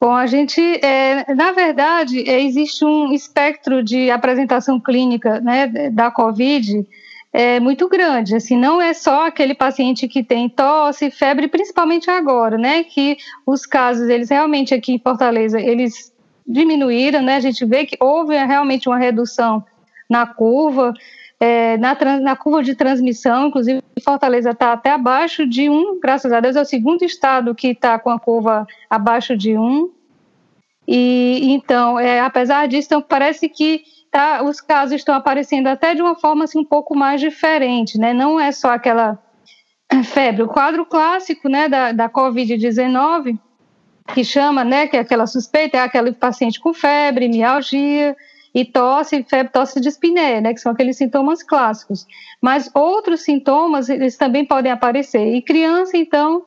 Bom, 0.00 0.14
a 0.14 0.26
gente, 0.26 0.60
é, 0.60 1.34
na 1.34 1.50
verdade, 1.52 2.28
é, 2.28 2.40
existe 2.40 2.84
um 2.84 3.12
espectro 3.12 3.82
de 3.82 4.10
apresentação 4.10 4.78
clínica 4.78 5.40
né, 5.40 5.90
da 5.90 6.10
COVID 6.10 6.86
é 7.32 7.60
muito 7.60 7.88
grande, 7.88 8.34
assim, 8.34 8.56
não 8.56 8.80
é 8.80 8.94
só 8.94 9.26
aquele 9.26 9.54
paciente 9.54 10.08
que 10.08 10.22
tem 10.22 10.48
tosse, 10.48 11.10
febre, 11.10 11.46
principalmente 11.46 12.10
agora, 12.10 12.56
né, 12.56 12.82
que 12.84 13.18
os 13.46 13.66
casos, 13.66 14.08
eles 14.08 14.30
realmente 14.30 14.74
aqui 14.74 14.92
em 14.92 14.98
Fortaleza, 14.98 15.60
eles 15.60 16.12
diminuíram, 16.46 17.20
né, 17.22 17.36
a 17.36 17.40
gente 17.40 17.64
vê 17.66 17.84
que 17.84 17.96
houve 18.00 18.34
realmente 18.34 18.88
uma 18.88 18.96
redução 18.96 19.62
na 20.08 20.26
curva, 20.26 20.94
é, 21.38 21.76
na, 21.76 21.94
na, 22.20 22.34
curva 22.34 22.62
de 22.62 22.74
transmissão, 22.74 23.48
inclusive 23.48 23.82
Fortaleza 24.02 24.50
está 24.50 24.72
até 24.72 24.90
abaixo 24.90 25.46
de 25.46 25.68
um, 25.68 26.00
graças 26.00 26.32
a 26.32 26.40
Deus, 26.40 26.56
é 26.56 26.62
o 26.62 26.64
segundo 26.64 27.04
estado 27.04 27.54
que 27.54 27.68
está 27.68 27.98
com 27.98 28.10
a 28.10 28.18
curva 28.18 28.66
abaixo 28.88 29.36
de 29.36 29.56
um, 29.56 29.90
e 30.90 31.52
então, 31.52 32.00
é, 32.00 32.20
apesar 32.20 32.66
disso, 32.66 32.86
então, 32.86 33.02
parece 33.02 33.46
que 33.50 33.82
tá, 34.10 34.42
os 34.42 34.60
casos 34.60 34.96
estão 34.96 35.14
aparecendo 35.14 35.66
até 35.66 35.94
de 35.94 36.02
uma 36.02 36.14
forma 36.14 36.44
assim, 36.44 36.60
um 36.60 36.64
pouco 36.64 36.96
mais 36.96 37.20
diferente, 37.20 37.98
né? 37.98 38.12
Não 38.12 38.38
é 38.38 38.52
só 38.52 38.70
aquela 38.70 39.18
febre. 40.04 40.42
O 40.42 40.48
quadro 40.48 40.84
clássico 40.84 41.48
né, 41.48 41.68
da, 41.68 41.92
da 41.92 42.08
Covid-19, 42.08 43.38
que 44.14 44.24
chama, 44.24 44.64
né, 44.64 44.86
que 44.86 44.96
é 44.96 45.00
aquela 45.00 45.26
suspeita, 45.26 45.76
é 45.76 45.80
aquele 45.80 46.12
paciente 46.12 46.60
com 46.60 46.72
febre, 46.72 47.28
mialgia 47.28 48.16
e 48.54 48.64
tosse, 48.64 49.24
febre, 49.24 49.52
tosse 49.52 49.80
de 49.80 49.88
espinéia, 49.88 50.40
né, 50.40 50.54
que 50.54 50.60
são 50.60 50.72
aqueles 50.72 50.96
sintomas 50.96 51.42
clássicos. 51.42 52.06
Mas 52.40 52.70
outros 52.74 53.22
sintomas, 53.22 53.88
eles 53.88 54.16
também 54.16 54.44
podem 54.44 54.72
aparecer. 54.72 55.34
E 55.34 55.42
criança, 55.42 55.96
então, 55.96 56.44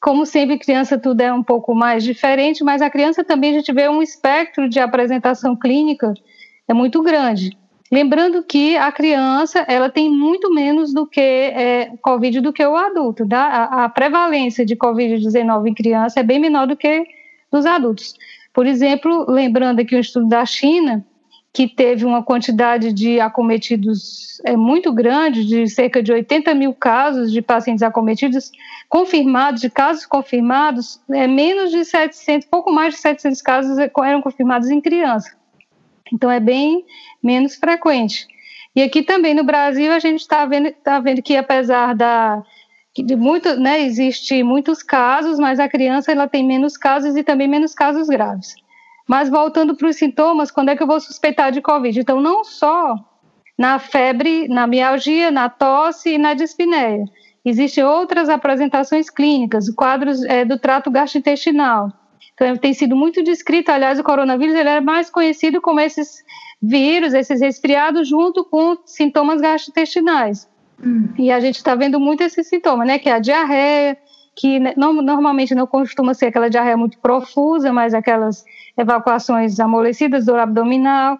como 0.00 0.24
sempre, 0.26 0.58
criança 0.58 0.98
tudo 0.98 1.20
é 1.20 1.32
um 1.32 1.42
pouco 1.42 1.74
mais 1.74 2.04
diferente, 2.04 2.62
mas 2.64 2.82
a 2.82 2.90
criança 2.90 3.24
também 3.24 3.50
a 3.50 3.58
gente 3.58 3.72
vê 3.72 3.88
um 3.88 4.02
espectro 4.02 4.68
de 4.68 4.80
apresentação 4.80 5.56
clínica 5.56 6.12
é 6.68 6.74
muito 6.74 7.02
grande. 7.02 7.56
Lembrando 7.92 8.42
que 8.42 8.76
a 8.76 8.90
criança 8.90 9.60
ela 9.68 9.88
tem 9.88 10.10
muito 10.10 10.52
menos 10.52 10.92
do 10.92 11.06
que 11.06 11.20
é, 11.20 11.92
Covid 12.02 12.40
do 12.40 12.52
que 12.52 12.64
o 12.64 12.76
adulto. 12.76 13.28
Tá? 13.28 13.46
A, 13.46 13.84
a 13.84 13.88
prevalência 13.88 14.64
de 14.64 14.74
Covid-19 14.74 15.68
em 15.68 15.74
criança 15.74 16.20
é 16.20 16.22
bem 16.22 16.40
menor 16.40 16.66
do 16.66 16.76
que 16.76 17.04
dos 17.52 17.66
adultos. 17.66 18.14
Por 18.52 18.66
exemplo, 18.66 19.26
lembrando 19.28 19.80
aqui 19.80 19.94
um 19.94 20.00
estudo 20.00 20.28
da 20.28 20.44
China, 20.44 21.04
que 21.52 21.68
teve 21.68 22.04
uma 22.04 22.20
quantidade 22.20 22.92
de 22.92 23.20
acometidos 23.20 24.40
é, 24.44 24.56
muito 24.56 24.92
grande, 24.92 25.44
de 25.44 25.68
cerca 25.68 26.02
de 26.02 26.12
80 26.12 26.52
mil 26.52 26.74
casos 26.74 27.30
de 27.30 27.40
pacientes 27.40 27.84
acometidos, 27.84 28.50
confirmados, 28.88 29.60
de 29.60 29.70
casos 29.70 30.04
confirmados, 30.04 31.00
é, 31.12 31.28
menos 31.28 31.70
de 31.70 31.84
700, 31.84 32.48
pouco 32.48 32.72
mais 32.72 32.94
de 32.94 33.00
700 33.00 33.40
casos 33.40 33.78
eram 33.78 34.20
confirmados 34.20 34.68
em 34.68 34.80
criança. 34.80 35.30
Então 36.14 36.30
é 36.30 36.38
bem 36.38 36.86
menos 37.20 37.56
frequente. 37.56 38.26
E 38.76 38.82
aqui 38.82 39.02
também 39.02 39.34
no 39.34 39.42
Brasil 39.42 39.90
a 39.92 39.98
gente 39.98 40.20
está 40.20 40.46
vendo, 40.46 40.72
tá 40.72 41.00
vendo 41.00 41.20
que 41.20 41.36
apesar 41.36 41.94
da 41.94 42.40
de 42.96 43.16
muito, 43.16 43.56
né, 43.56 43.82
existe 43.82 44.40
muitos 44.44 44.80
casos, 44.80 45.36
mas 45.36 45.58
a 45.58 45.68
criança 45.68 46.12
ela 46.12 46.28
tem 46.28 46.46
menos 46.46 46.76
casos 46.76 47.16
e 47.16 47.24
também 47.24 47.48
menos 47.48 47.74
casos 47.74 48.06
graves. 48.06 48.54
Mas 49.08 49.28
voltando 49.28 49.76
para 49.76 49.88
os 49.88 49.96
sintomas, 49.96 50.52
quando 50.52 50.68
é 50.68 50.76
que 50.76 50.82
eu 50.82 50.86
vou 50.86 51.00
suspeitar 51.00 51.50
de 51.50 51.60
COVID? 51.60 51.98
Então 51.98 52.20
não 52.20 52.44
só 52.44 52.94
na 53.58 53.80
febre, 53.80 54.46
na 54.46 54.68
mialgia, 54.68 55.32
na 55.32 55.48
tosse 55.48 56.10
e 56.10 56.18
na 56.18 56.34
dispneia. 56.34 57.04
Existem 57.44 57.82
outras 57.82 58.28
apresentações 58.28 59.10
clínicas, 59.10 59.68
quadros 59.70 60.22
é, 60.24 60.44
do 60.44 60.56
trato 60.56 60.88
gastrointestinal, 60.88 61.92
Então, 62.34 62.56
tem 62.56 62.74
sido 62.74 62.96
muito 62.96 63.22
descrito, 63.22 63.70
aliás, 63.70 63.98
o 63.98 64.04
coronavírus 64.04 64.54
ele 64.54 64.68
é 64.68 64.80
mais 64.80 65.08
conhecido 65.08 65.60
como 65.60 65.80
esses 65.80 66.22
vírus, 66.60 67.14
esses 67.14 67.40
resfriados, 67.40 68.08
junto 68.08 68.44
com 68.44 68.76
sintomas 68.84 69.40
gastrointestinais. 69.40 70.48
Hum. 70.84 71.08
E 71.16 71.30
a 71.30 71.38
gente 71.38 71.56
está 71.56 71.74
vendo 71.74 72.00
muito 72.00 72.22
esse 72.22 72.42
sintoma, 72.42 72.84
né? 72.84 72.98
Que 72.98 73.08
é 73.08 73.12
a 73.12 73.18
diarreia, 73.20 73.96
que 74.34 74.58
não, 74.76 74.94
normalmente 74.94 75.54
não 75.54 75.66
costuma 75.66 76.12
ser 76.14 76.26
aquela 76.26 76.50
diarreia 76.50 76.76
muito 76.76 76.98
profusa, 76.98 77.72
mas 77.72 77.94
aquelas 77.94 78.44
evacuações 78.76 79.60
amolecidas 79.60 80.26
do 80.26 80.34
abdominal. 80.34 81.18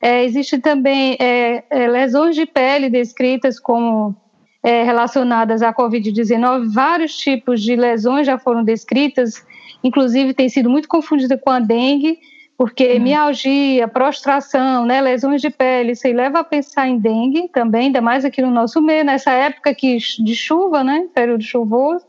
É, 0.00 0.24
Existem 0.24 0.60
também 0.60 1.16
é, 1.20 1.64
é, 1.70 1.88
lesões 1.88 2.36
de 2.36 2.46
pele 2.46 2.88
descritas 2.88 3.58
como 3.58 4.14
é, 4.62 4.84
relacionadas 4.84 5.62
à 5.62 5.72
Covid-19. 5.72 6.72
Vários 6.72 7.16
tipos 7.16 7.60
de 7.60 7.74
lesões 7.74 8.26
já 8.26 8.38
foram 8.38 8.62
descritas, 8.62 9.44
inclusive 9.82 10.34
tem 10.34 10.48
sido 10.48 10.70
muito 10.70 10.88
confundida 10.88 11.36
com 11.36 11.50
a 11.50 11.58
dengue, 11.58 12.18
porque 12.56 12.94
uhum. 12.94 13.02
mialgia, 13.02 13.88
prostração, 13.88 14.86
né, 14.86 15.00
lesões 15.00 15.40
de 15.40 15.50
pele, 15.50 15.92
isso 15.92 16.06
aí 16.06 16.12
leva 16.12 16.40
a 16.40 16.44
pensar 16.44 16.86
em 16.88 16.98
dengue 16.98 17.48
também, 17.48 17.86
ainda 17.86 18.00
mais 18.00 18.24
aqui 18.24 18.40
no 18.40 18.50
nosso 18.50 18.80
meio, 18.80 19.04
nessa 19.04 19.32
época 19.32 19.70
aqui 19.70 19.96
de 19.96 20.36
chuva, 20.36 20.84
né, 20.84 21.08
período 21.14 21.42
chuvoso. 21.42 22.06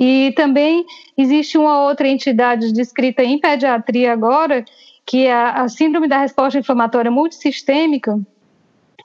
E 0.00 0.32
também 0.36 0.84
existe 1.16 1.56
uma 1.56 1.84
outra 1.84 2.08
entidade 2.08 2.72
descrita 2.72 3.22
em 3.22 3.38
pediatria 3.38 4.12
agora, 4.12 4.64
que 5.06 5.26
é 5.26 5.32
a 5.32 5.68
síndrome 5.68 6.08
da 6.08 6.18
resposta 6.18 6.58
inflamatória 6.58 7.10
multissistêmica, 7.10 8.18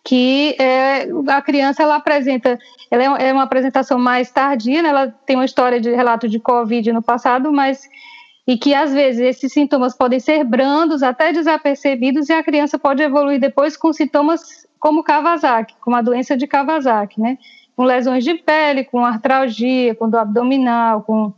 que 0.04 0.56
é, 0.60 1.08
a 1.28 1.42
criança 1.42 1.84
ela 1.84 1.96
apresenta, 1.96 2.58
ela 2.90 3.20
é 3.20 3.34
uma 3.34 3.44
apresentação 3.44 4.00
mais 4.00 4.32
tardia, 4.32 4.82
né? 4.82 4.90
ela 4.90 5.08
tem 5.26 5.36
uma 5.36 5.46
história 5.46 5.80
de 5.80 5.94
relato 5.94 6.28
de 6.28 6.40
COVID 6.40 6.92
no 6.94 7.02
passado, 7.02 7.52
mas 7.52 7.88
e 8.48 8.58
que 8.58 8.74
às 8.74 8.94
vezes 8.94 9.20
esses 9.20 9.52
sintomas 9.52 9.96
podem 9.96 10.22
ser 10.22 10.46
brandos, 10.46 11.04
até 11.04 11.34
desapercebidos, 11.34 12.30
e 12.30 12.34
a 12.34 12.42
criança 12.42 12.80
pode 12.80 13.04
evoluir 13.04 13.42
depois 13.42 13.76
com 13.76 13.92
sintomas 13.92 14.66
como 14.80 15.04
Kawasaki, 15.04 15.76
como 15.82 15.98
a 15.98 16.02
doença 16.02 16.38
de 16.38 16.48
Kawasaki, 16.48 17.20
né? 17.20 17.38
Com 17.76 17.84
lesões 17.84 18.24
de 18.24 18.36
pele, 18.36 18.86
com 18.86 19.04
artralgia, 19.04 19.94
com 19.96 20.10
dor 20.10 20.22
abdominal, 20.22 21.02
com 21.02 21.34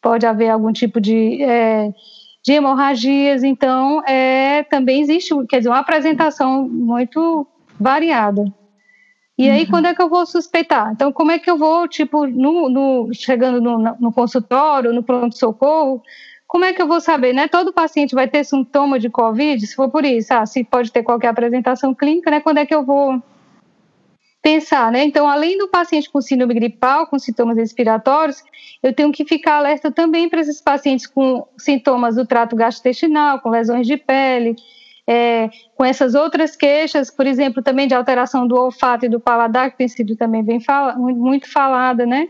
pode 0.00 0.24
haver 0.24 0.50
algum 0.50 0.72
tipo 0.72 1.00
de, 1.00 1.42
é, 1.42 1.92
de 2.44 2.52
hemorragias. 2.52 3.42
Então, 3.42 4.00
é, 4.06 4.62
também 4.62 5.00
existe, 5.00 5.34
quer 5.48 5.58
dizer, 5.58 5.68
uma 5.68 5.80
apresentação 5.80 6.68
muito 6.68 7.44
variada. 7.78 8.44
E 9.38 9.50
aí, 9.50 9.64
uhum. 9.64 9.70
quando 9.70 9.86
é 9.86 9.94
que 9.94 10.00
eu 10.00 10.08
vou 10.08 10.24
suspeitar? 10.24 10.92
Então, 10.92 11.12
como 11.12 11.30
é 11.30 11.38
que 11.38 11.50
eu 11.50 11.58
vou, 11.58 11.86
tipo, 11.86 12.26
no, 12.26 12.70
no 12.70 13.10
chegando 13.12 13.60
no, 13.60 13.78
no 13.78 14.12
consultório, 14.12 14.94
no 14.94 15.02
pronto-socorro, 15.02 16.02
como 16.46 16.64
é 16.64 16.72
que 16.72 16.80
eu 16.80 16.86
vou 16.86 17.00
saber, 17.00 17.34
né? 17.34 17.48
Todo 17.48 17.72
paciente 17.72 18.14
vai 18.14 18.28
ter 18.28 18.44
sintoma 18.44 18.98
de 18.98 19.10
COVID, 19.10 19.66
se 19.66 19.74
for 19.74 19.90
por 19.90 20.04
isso, 20.04 20.32
ah, 20.32 20.46
se 20.46 20.64
pode 20.64 20.90
ter 20.90 21.02
qualquer 21.02 21.28
apresentação 21.28 21.94
clínica, 21.94 22.30
né? 22.30 22.40
Quando 22.40 22.58
é 22.58 22.66
que 22.66 22.74
eu 22.74 22.84
vou 22.84 23.20
pensar, 24.40 24.92
né? 24.92 25.04
Então, 25.04 25.28
além 25.28 25.58
do 25.58 25.68
paciente 25.68 26.08
com 26.08 26.20
síndrome 26.20 26.54
gripal, 26.54 27.08
com 27.08 27.18
sintomas 27.18 27.56
respiratórios, 27.56 28.42
eu 28.80 28.92
tenho 28.92 29.10
que 29.10 29.24
ficar 29.24 29.56
alerta 29.56 29.90
também 29.90 30.28
para 30.28 30.40
esses 30.40 30.60
pacientes 30.60 31.06
com 31.06 31.46
sintomas 31.58 32.14
do 32.14 32.24
trato 32.24 32.54
gastrointestinal, 32.54 33.40
com 33.40 33.50
lesões 33.50 33.86
de 33.86 33.96
pele, 33.96 34.54
é, 35.06 35.48
com 35.76 35.84
essas 35.84 36.14
outras 36.14 36.56
queixas, 36.56 37.10
por 37.10 37.26
exemplo, 37.26 37.62
também 37.62 37.86
de 37.86 37.94
alteração 37.94 38.46
do 38.46 38.56
olfato 38.56 39.06
e 39.06 39.08
do 39.08 39.20
paladar, 39.20 39.70
que 39.70 39.78
tem 39.78 39.88
sido 39.88 40.16
também 40.16 40.42
bem 40.42 40.60
fala, 40.60 40.96
muito 40.96 41.50
falada, 41.50 42.04
né? 42.04 42.28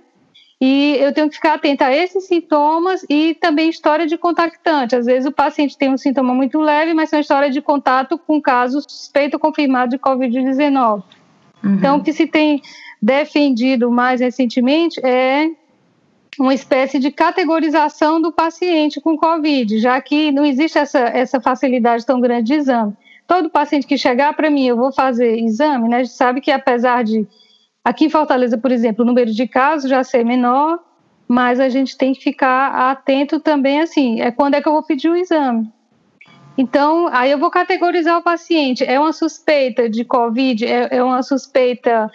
E 0.60 0.96
eu 1.00 1.12
tenho 1.12 1.28
que 1.28 1.36
ficar 1.36 1.54
atenta 1.54 1.86
a 1.86 1.94
esses 1.94 2.26
sintomas 2.26 3.04
e 3.10 3.34
também 3.34 3.68
história 3.68 4.06
de 4.06 4.16
contactante. 4.16 4.96
Às 4.96 5.04
vezes 5.04 5.26
o 5.26 5.32
paciente 5.32 5.76
tem 5.76 5.90
um 5.90 5.98
sintoma 5.98 6.34
muito 6.34 6.58
leve, 6.58 6.94
mas 6.94 7.12
é 7.12 7.16
uma 7.16 7.20
história 7.20 7.50
de 7.50 7.60
contato 7.60 8.18
com 8.18 8.40
caso 8.40 8.80
suspeito 8.80 9.38
confirmado 9.38 9.90
de 9.90 9.98
Covid-19. 9.98 11.02
Uhum. 11.62 11.74
Então, 11.74 11.98
o 11.98 12.02
que 12.02 12.12
se 12.12 12.26
tem 12.26 12.62
defendido 13.02 13.90
mais 13.90 14.20
recentemente 14.20 14.98
é 15.04 15.50
uma 16.38 16.54
espécie 16.54 16.98
de 16.98 17.10
categorização 17.10 18.20
do 18.20 18.32
paciente 18.32 19.00
com 19.00 19.16
Covid, 19.16 19.78
já 19.78 20.00
que 20.00 20.30
não 20.32 20.44
existe 20.44 20.78
essa, 20.78 20.98
essa 20.98 21.40
facilidade 21.40 22.04
tão 22.04 22.20
grande 22.20 22.48
de 22.48 22.54
exame. 22.54 22.92
Todo 23.26 23.50
paciente 23.50 23.86
que 23.86 23.98
chegar 23.98 24.34
para 24.34 24.50
mim, 24.50 24.66
eu 24.66 24.76
vou 24.76 24.92
fazer 24.92 25.38
exame, 25.38 25.88
né? 25.88 25.96
A 25.96 26.02
gente 26.04 26.14
sabe 26.14 26.40
que 26.40 26.50
apesar 26.50 27.02
de 27.02 27.26
Aqui 27.86 28.06
em 28.06 28.10
Fortaleza, 28.10 28.58
por 28.58 28.72
exemplo, 28.72 29.04
o 29.04 29.06
número 29.06 29.30
de 29.30 29.46
casos 29.46 29.88
já 29.88 30.02
ser 30.02 30.24
menor, 30.24 30.80
mas 31.28 31.60
a 31.60 31.68
gente 31.68 31.96
tem 31.96 32.12
que 32.12 32.20
ficar 32.20 32.90
atento 32.90 33.38
também, 33.38 33.80
assim, 33.80 34.20
é 34.20 34.32
quando 34.32 34.54
é 34.54 34.60
que 34.60 34.66
eu 34.66 34.72
vou 34.72 34.82
pedir 34.82 35.08
o 35.08 35.16
exame. 35.16 35.72
Então, 36.58 37.06
aí 37.12 37.30
eu 37.30 37.38
vou 37.38 37.48
categorizar 37.48 38.18
o 38.18 38.24
paciente. 38.24 38.82
É 38.82 38.98
uma 38.98 39.12
suspeita 39.12 39.88
de 39.88 40.04
Covid, 40.04 40.66
é, 40.66 40.96
é 40.96 41.00
uma 41.00 41.22
suspeita, 41.22 42.10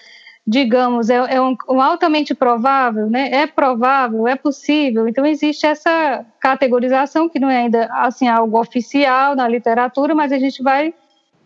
digamos, 0.46 1.10
é, 1.10 1.16
é 1.36 1.42
um, 1.42 1.56
um, 1.70 1.82
altamente 1.82 2.34
provável, 2.34 3.10
né? 3.10 3.30
É 3.32 3.48
provável, 3.48 4.28
é 4.28 4.36
possível. 4.36 5.08
Então, 5.08 5.26
existe 5.26 5.66
essa 5.66 6.26
categorização, 6.40 7.30
que 7.30 7.40
não 7.40 7.50
é 7.50 7.58
ainda, 7.58 7.86
assim, 7.94 8.28
algo 8.28 8.60
oficial 8.60 9.36
na 9.36 9.48
literatura, 9.48 10.16
mas 10.16 10.32
a 10.32 10.40
gente 10.40 10.64
vai 10.64 10.94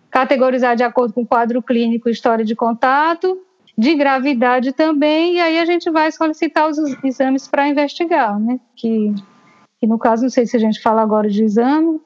categorizar 0.09 0.75
de 0.75 0.83
acordo 0.83 1.13
com 1.13 1.23
o 1.23 1.27
quadro 1.27 1.61
clínico, 1.61 2.09
história 2.09 2.45
de 2.45 2.55
contato, 2.55 3.37
de 3.77 3.93
gravidade 3.95 4.71
também, 4.71 5.35
e 5.35 5.41
aí 5.41 5.59
a 5.59 5.65
gente 5.65 5.89
vai 5.91 6.09
solicitar 6.11 6.69
os 6.69 6.77
exames 7.03 7.47
para 7.47 7.67
investigar, 7.67 8.39
né? 8.39 8.57
Que, 8.75 9.13
que 9.79 9.85
no 9.85 9.99
caso, 9.99 10.23
não 10.23 10.29
sei 10.29 10.45
se 10.45 10.55
a 10.55 10.59
gente 10.59 10.81
fala 10.81 11.01
agora 11.01 11.29
de 11.29 11.43
exame. 11.43 11.99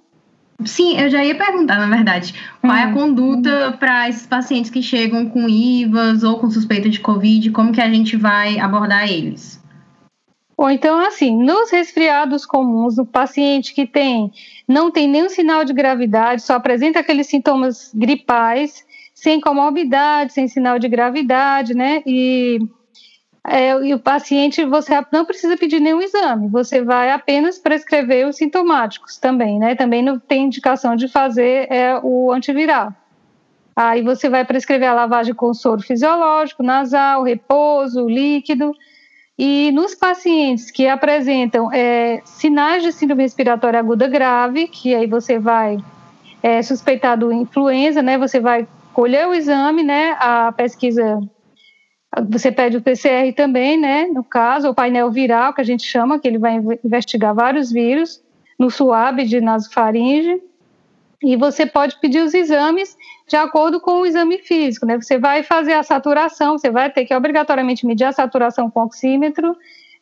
Sim, 0.66 1.00
eu 1.00 1.10
já 1.10 1.24
ia 1.24 1.36
perguntar, 1.36 1.80
na 1.80 1.88
verdade, 1.88 2.34
qual 2.62 2.76
é 2.76 2.84
a 2.84 2.88
uhum. 2.88 2.94
conduta 2.94 3.78
para 3.80 4.10
esses 4.10 4.28
pacientes 4.28 4.70
que 4.70 4.82
chegam 4.82 5.30
com 5.30 5.48
IVAs 5.48 6.24
ou 6.24 6.38
com 6.38 6.50
suspeita 6.52 6.90
de 6.90 7.00
Covid, 7.00 7.52
como 7.52 7.72
que 7.72 7.80
a 7.80 7.90
gente 7.90 8.18
vai 8.18 8.60
abordar 8.60 9.10
eles? 9.10 9.60
Ou 10.58 10.70
então, 10.70 11.00
assim, 11.00 11.42
nos 11.42 11.72
resfriados 11.72 12.46
comuns, 12.46 12.98
no 12.98 13.06
paciente 13.06 13.74
que 13.74 13.88
tem, 13.88 14.30
não 14.68 14.92
tem 14.92 15.08
nenhum 15.08 15.30
sinal 15.30 15.64
de 15.64 15.72
gravidade, 15.72 16.42
só 16.42 16.56
apresenta 16.56 17.00
aqueles 17.00 17.28
sintomas 17.28 17.92
gripais, 17.96 18.86
sem 19.16 19.40
comorbidade, 19.40 20.34
sem 20.34 20.50
sinal 20.50 20.78
de 20.78 20.90
gravidade, 20.90 21.74
né? 21.74 22.04
E, 22.06 22.60
é, 23.52 23.72
e 23.84 23.94
o 23.96 24.00
paciente, 24.00 24.64
você 24.64 24.94
não 25.12 25.26
precisa 25.26 25.58
pedir 25.58 25.80
nenhum 25.80 26.02
exame, 26.02 26.48
você 26.50 26.84
vai 26.84 27.10
apenas 27.10 27.58
prescrever 27.58 28.28
os 28.28 28.38
sintomáticos 28.38 29.18
também, 29.18 29.58
né? 29.58 29.74
Também 29.74 30.04
não 30.04 30.20
tem 30.20 30.46
indicação 30.46 30.96
de 30.96 31.08
fazer 31.08 31.68
é, 31.72 32.00
o 32.04 32.32
antiviral. 32.32 32.94
Aí 33.76 34.04
você 34.04 34.30
vai 34.30 34.46
prescrever 34.46 34.88
a 34.88 34.94
lavagem 34.94 35.34
com 35.34 35.52
soro 35.54 35.82
fisiológico, 35.82 36.62
nasal, 36.62 37.24
repouso, 37.24 38.08
líquido. 38.08 38.72
E 39.38 39.72
nos 39.72 39.96
pacientes 39.96 40.70
que 40.70 40.88
apresentam 40.88 41.72
é, 41.74 42.22
sinais 42.26 42.84
de 42.84 42.92
síndrome 42.92 43.24
respiratória 43.24 43.80
aguda 43.80 44.08
grave, 44.08 44.68
que 44.68 44.94
aí 44.94 45.08
você 45.08 45.40
vai 45.40 45.78
é, 46.44 46.62
suspeitar 46.62 47.18
do 47.18 47.32
influenza, 47.32 48.02
né? 48.02 48.18
Você 48.18 48.40
vai 48.40 48.68
colher 48.94 49.28
o 49.28 49.34
exame, 49.34 49.82
né? 49.82 50.16
A 50.20 50.52
pesquisa, 50.52 51.20
você 52.28 52.52
pede 52.52 52.78
o 52.78 52.82
PCR 52.82 53.32
também, 53.36 53.80
né? 53.80 54.06
No 54.06 54.24
caso, 54.24 54.70
o 54.70 54.74
painel 54.74 55.12
viral, 55.12 55.54
que 55.54 55.62
a 55.62 55.64
gente 55.64 55.84
chama, 55.84 56.20
que 56.20 56.28
ele 56.28 56.40
vai 56.40 56.60
investigar 56.84 57.36
vários 57.36 57.72
vírus 57.72 58.22
no 58.58 58.72
suave 58.72 59.26
de 59.26 59.40
nasofaringe. 59.40 60.42
E 61.22 61.36
você 61.36 61.66
pode 61.66 62.00
pedir 62.00 62.22
os 62.22 62.34
exames 62.34 62.98
de 63.28 63.36
acordo 63.36 63.80
com 63.80 64.02
o 64.02 64.06
exame 64.06 64.40
físico, 64.40 64.86
né? 64.86 65.00
Você 65.00 65.18
vai 65.20 65.44
fazer 65.44 65.74
a 65.74 65.84
saturação, 65.84 66.58
você 66.58 66.72
vai 66.72 66.90
ter 66.90 67.06
que 67.06 67.14
obrigatoriamente 67.14 67.86
medir 67.86 68.06
a 68.06 68.12
saturação 68.12 68.72
com 68.72 68.84
oxímetro. 68.84 69.56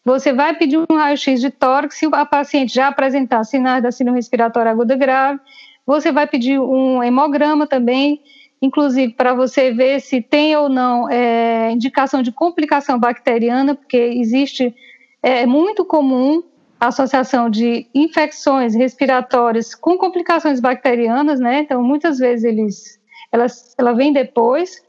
Você 0.05 0.31
vai 0.31 0.55
pedir 0.55 0.77
um 0.77 0.95
raio-x 0.95 1.41
de 1.41 1.49
tórax 1.49 1.97
se 1.97 2.07
a 2.09 2.25
paciente 2.25 2.73
já 2.73 2.87
apresentar 2.87 3.43
sinais 3.43 3.83
da 3.83 3.91
síndrome 3.91 4.19
respiratória 4.19 4.71
aguda 4.71 4.95
grave. 4.95 5.41
Você 5.85 6.11
vai 6.11 6.25
pedir 6.25 6.59
um 6.59 7.03
hemograma 7.03 7.67
também 7.67 8.21
inclusive 8.61 9.13
para 9.13 9.33
você 9.33 9.71
ver 9.71 10.01
se 10.01 10.21
tem 10.21 10.55
ou 10.55 10.69
não 10.69 11.09
é, 11.09 11.71
indicação 11.71 12.21
de 12.21 12.31
complicação 12.31 12.99
bacteriana, 12.99 13.75
porque 13.75 13.97
existe, 13.97 14.75
é, 15.21 15.41
é 15.41 15.45
muito 15.45 15.85
comum 15.85 16.43
a 16.79 16.87
associação 16.87 17.49
de 17.49 17.87
infecções 17.93 18.75
respiratórias 18.75 19.73
com 19.73 19.97
complicações 19.97 20.59
bacterianas, 20.59 21.39
né? 21.39 21.61
Então, 21.61 21.81
muitas 21.81 22.19
vezes 22.19 22.43
eles, 22.45 22.99
elas, 23.31 23.73
ela 23.77 23.93
vem 23.93 24.13
depois 24.13 24.83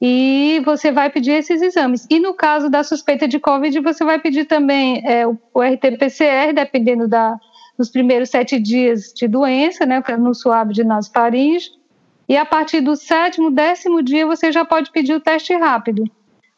e 0.00 0.62
você 0.64 0.92
vai 0.92 1.10
pedir 1.10 1.32
esses 1.32 1.60
exames. 1.60 2.06
E 2.08 2.20
no 2.20 2.34
caso 2.34 2.68
da 2.70 2.84
suspeita 2.84 3.26
de 3.26 3.40
COVID, 3.40 3.80
você 3.80 4.04
vai 4.04 4.20
pedir 4.20 4.44
também 4.44 5.02
é, 5.04 5.26
o, 5.26 5.36
o 5.52 5.60
RT-PCR, 5.60 6.52
dependendo 6.54 7.08
da, 7.08 7.36
dos 7.76 7.90
primeiros 7.90 8.30
sete 8.30 8.60
dias 8.60 9.12
de 9.12 9.26
doença, 9.26 9.84
né? 9.84 10.00
No 10.18 10.34
suave 10.34 10.72
de 10.72 10.84
nasofaringe 10.84 11.78
e 12.28 12.36
a 12.36 12.44
partir 12.44 12.80
do 12.80 12.94
sétimo, 12.94 13.50
décimo 13.50 14.02
dia, 14.02 14.26
você 14.26 14.52
já 14.52 14.64
pode 14.64 14.90
pedir 14.92 15.14
o 15.14 15.20
teste 15.20 15.54
rápido. 15.54 16.04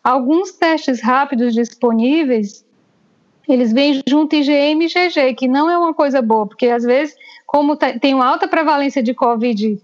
Alguns 0.03 0.53
testes 0.53 1.01
rápidos 1.01 1.55
disponíveis, 1.55 2.65
eles 3.49 3.73
vêm 3.73 4.03
junto 4.09 4.35
IgM 4.35 4.83
e 4.83 4.87
IgG, 4.87 5.35
que 5.35 5.47
não 5.47 5.71
é 5.71 5.79
uma 5.79 5.95
coisa 5.95 6.21
boa, 6.21 6.47
porque 6.47 6.67
às 6.67 6.83
vezes, 6.83 7.15
como 7.47 7.77
tem 7.77 8.15
uma 8.15 8.27
alta 8.27 8.49
prevalência 8.49 9.03
de 9.03 9.15
Covid 9.15 9.81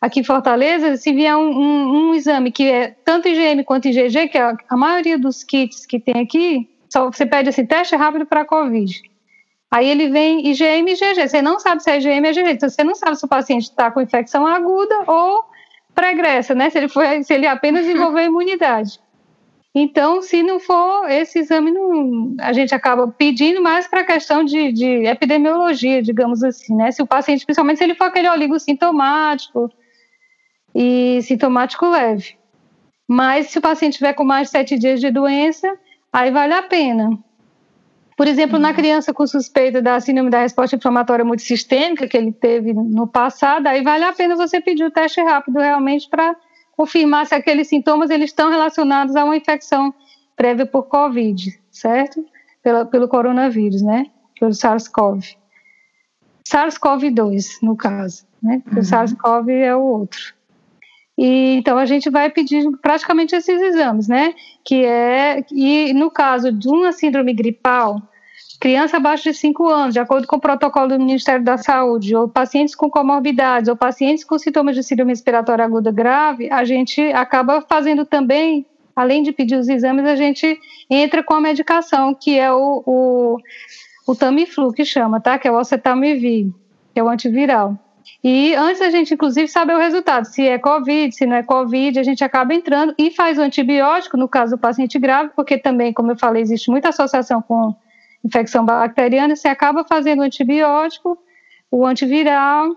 aqui 0.00 0.20
em 0.20 0.24
Fortaleza, 0.24 0.96
se 0.96 1.12
vier 1.12 1.36
um, 1.36 1.50
um, 1.50 2.08
um 2.10 2.14
exame 2.14 2.50
que 2.50 2.70
é 2.70 2.96
tanto 3.04 3.28
IgM 3.28 3.62
quanto 3.64 3.88
IgG, 3.88 4.28
que 4.28 4.38
é 4.38 4.56
a 4.68 4.76
maioria 4.76 5.18
dos 5.18 5.44
kits 5.44 5.86
que 5.86 6.00
tem 6.00 6.20
aqui, 6.20 6.68
só 6.88 7.10
você 7.10 7.26
pede 7.26 7.48
assim, 7.48 7.66
teste 7.66 7.94
rápido 7.94 8.26
para 8.26 8.44
Covid. 8.44 9.02
Aí 9.70 9.88
ele 9.88 10.08
vem 10.08 10.46
IgM 10.48 10.88
e 10.88 10.94
IgG. 10.94 11.28
Você 11.28 11.42
não 11.42 11.58
sabe 11.58 11.82
se 11.82 11.90
é 11.90 11.98
IgM 11.98 12.24
ou 12.24 12.30
IgG. 12.30 12.50
Então, 12.52 12.68
você 12.68 12.82
não 12.82 12.94
sabe 12.94 13.16
se 13.16 13.24
o 13.24 13.28
paciente 13.28 13.64
está 13.64 13.90
com 13.90 14.00
infecção 14.00 14.46
aguda 14.46 15.04
ou 15.06 15.44
pregressa, 15.94 16.54
né? 16.54 16.70
Se 16.70 16.78
ele, 16.78 16.88
foi, 16.88 17.22
se 17.22 17.34
ele 17.34 17.46
apenas 17.46 17.84
desenvolveu 17.86 18.24
imunidade. 18.24 19.00
Então, 19.74 20.22
se 20.22 20.42
não 20.42 20.58
for 20.58 21.08
esse 21.10 21.40
exame, 21.40 21.70
não, 21.70 22.34
a 22.40 22.52
gente 22.52 22.74
acaba 22.74 23.06
pedindo 23.06 23.62
mais 23.62 23.86
para 23.86 24.00
a 24.00 24.04
questão 24.04 24.42
de, 24.42 24.72
de, 24.72 25.06
epidemiologia, 25.06 26.02
digamos 26.02 26.42
assim, 26.42 26.74
né? 26.74 26.90
Se 26.90 27.02
o 27.02 27.06
paciente, 27.06 27.44
principalmente 27.44 27.78
se 27.78 27.84
ele 27.84 27.94
for 27.94 28.04
aquele 28.04 28.28
sintomático 28.58 29.70
e 30.74 31.20
sintomático 31.22 31.86
leve. 31.86 32.36
Mas 33.06 33.50
se 33.50 33.58
o 33.58 33.62
paciente 33.62 33.98
tiver 33.98 34.14
com 34.14 34.24
mais 34.24 34.48
de 34.48 34.52
sete 34.52 34.78
dias 34.78 35.00
de 35.00 35.10
doença, 35.10 35.78
aí 36.12 36.30
vale 36.30 36.54
a 36.54 36.62
pena. 36.62 37.18
Por 38.18 38.26
exemplo, 38.26 38.58
na 38.58 38.74
criança 38.74 39.14
com 39.14 39.24
suspeita 39.28 39.80
da 39.80 40.00
síndrome 40.00 40.28
da 40.28 40.40
resposta 40.40 40.74
inflamatória 40.74 41.24
multissistêmica 41.24 42.08
que 42.08 42.16
ele 42.16 42.32
teve 42.32 42.72
no 42.72 43.06
passado, 43.06 43.68
aí 43.68 43.80
vale 43.80 44.02
a 44.02 44.12
pena 44.12 44.34
você 44.34 44.60
pedir 44.60 44.82
o 44.82 44.90
teste 44.90 45.22
rápido 45.22 45.60
realmente 45.60 46.10
para 46.10 46.34
confirmar 46.76 47.26
se 47.26 47.36
aqueles 47.36 47.68
sintomas 47.68 48.10
eles 48.10 48.30
estão 48.30 48.50
relacionados 48.50 49.14
a 49.14 49.24
uma 49.24 49.36
infecção 49.36 49.94
prévia 50.34 50.66
por 50.66 50.88
COVID, 50.88 51.60
certo? 51.70 52.24
Pela, 52.60 52.84
pelo 52.84 53.06
coronavírus, 53.06 53.82
né? 53.82 54.06
Pelo 54.40 54.52
SARS-CoV. 54.52 55.36
SARS-CoV-2, 56.44 57.62
no 57.62 57.76
caso, 57.76 58.26
né? 58.42 58.60
Uhum. 58.66 58.80
O 58.80 58.82
SARS-CoV 58.82 59.52
é 59.52 59.76
o 59.76 59.82
outro. 59.82 60.34
E, 61.18 61.56
então 61.56 61.76
a 61.76 61.84
gente 61.84 62.08
vai 62.08 62.30
pedir 62.30 62.64
praticamente 62.80 63.34
esses 63.34 63.60
exames, 63.60 64.06
né? 64.06 64.32
Que 64.64 64.84
é, 64.84 65.44
e 65.50 65.92
no 65.92 66.12
caso 66.12 66.52
de 66.52 66.68
uma 66.68 66.92
síndrome 66.92 67.34
gripal, 67.34 68.00
criança 68.60 68.98
abaixo 68.98 69.24
de 69.24 69.34
5 69.34 69.68
anos, 69.68 69.94
de 69.94 69.98
acordo 69.98 70.28
com 70.28 70.36
o 70.36 70.40
protocolo 70.40 70.90
do 70.90 70.98
Ministério 70.98 71.44
da 71.44 71.56
Saúde, 71.56 72.14
ou 72.14 72.28
pacientes 72.28 72.76
com 72.76 72.88
comorbidades, 72.88 73.68
ou 73.68 73.74
pacientes 73.74 74.22
com 74.22 74.38
sintomas 74.38 74.76
de 74.76 74.84
síndrome 74.84 75.10
respiratória 75.10 75.64
aguda 75.64 75.90
grave, 75.90 76.48
a 76.52 76.64
gente 76.64 77.00
acaba 77.10 77.62
fazendo 77.62 78.06
também, 78.06 78.64
além 78.94 79.24
de 79.24 79.32
pedir 79.32 79.56
os 79.56 79.68
exames, 79.68 80.04
a 80.04 80.14
gente 80.14 80.56
entra 80.88 81.20
com 81.24 81.34
a 81.34 81.40
medicação, 81.40 82.14
que 82.14 82.38
é 82.38 82.52
o, 82.52 82.84
o, 82.86 83.38
o 84.06 84.14
Tamiflu, 84.14 84.72
que 84.72 84.84
chama, 84.84 85.20
tá? 85.20 85.36
Que 85.36 85.48
é 85.48 85.50
o 85.50 85.58
oseltamivir, 85.58 86.46
que 86.94 87.00
é 87.00 87.02
o 87.02 87.08
antiviral. 87.08 87.76
E 88.22 88.54
antes 88.54 88.80
a 88.82 88.90
gente, 88.90 89.14
inclusive, 89.14 89.46
saber 89.46 89.74
o 89.74 89.78
resultado, 89.78 90.24
se 90.24 90.46
é 90.46 90.58
Covid, 90.58 91.14
se 91.14 91.24
não 91.24 91.36
é 91.36 91.42
Covid, 91.42 92.00
a 92.00 92.02
gente 92.02 92.24
acaba 92.24 92.52
entrando 92.52 92.92
e 92.98 93.12
faz 93.12 93.38
o 93.38 93.42
antibiótico, 93.42 94.16
no 94.16 94.28
caso 94.28 94.56
do 94.56 94.60
paciente 94.60 94.98
grave, 94.98 95.30
porque 95.36 95.56
também, 95.56 95.92
como 95.92 96.10
eu 96.10 96.18
falei, 96.18 96.42
existe 96.42 96.68
muita 96.68 96.88
associação 96.88 97.40
com 97.40 97.76
infecção 98.24 98.64
bacteriana, 98.64 99.36
você 99.36 99.46
acaba 99.46 99.84
fazendo 99.84 100.20
o 100.20 100.22
antibiótico, 100.22 101.16
o 101.70 101.86
antiviral, 101.86 102.76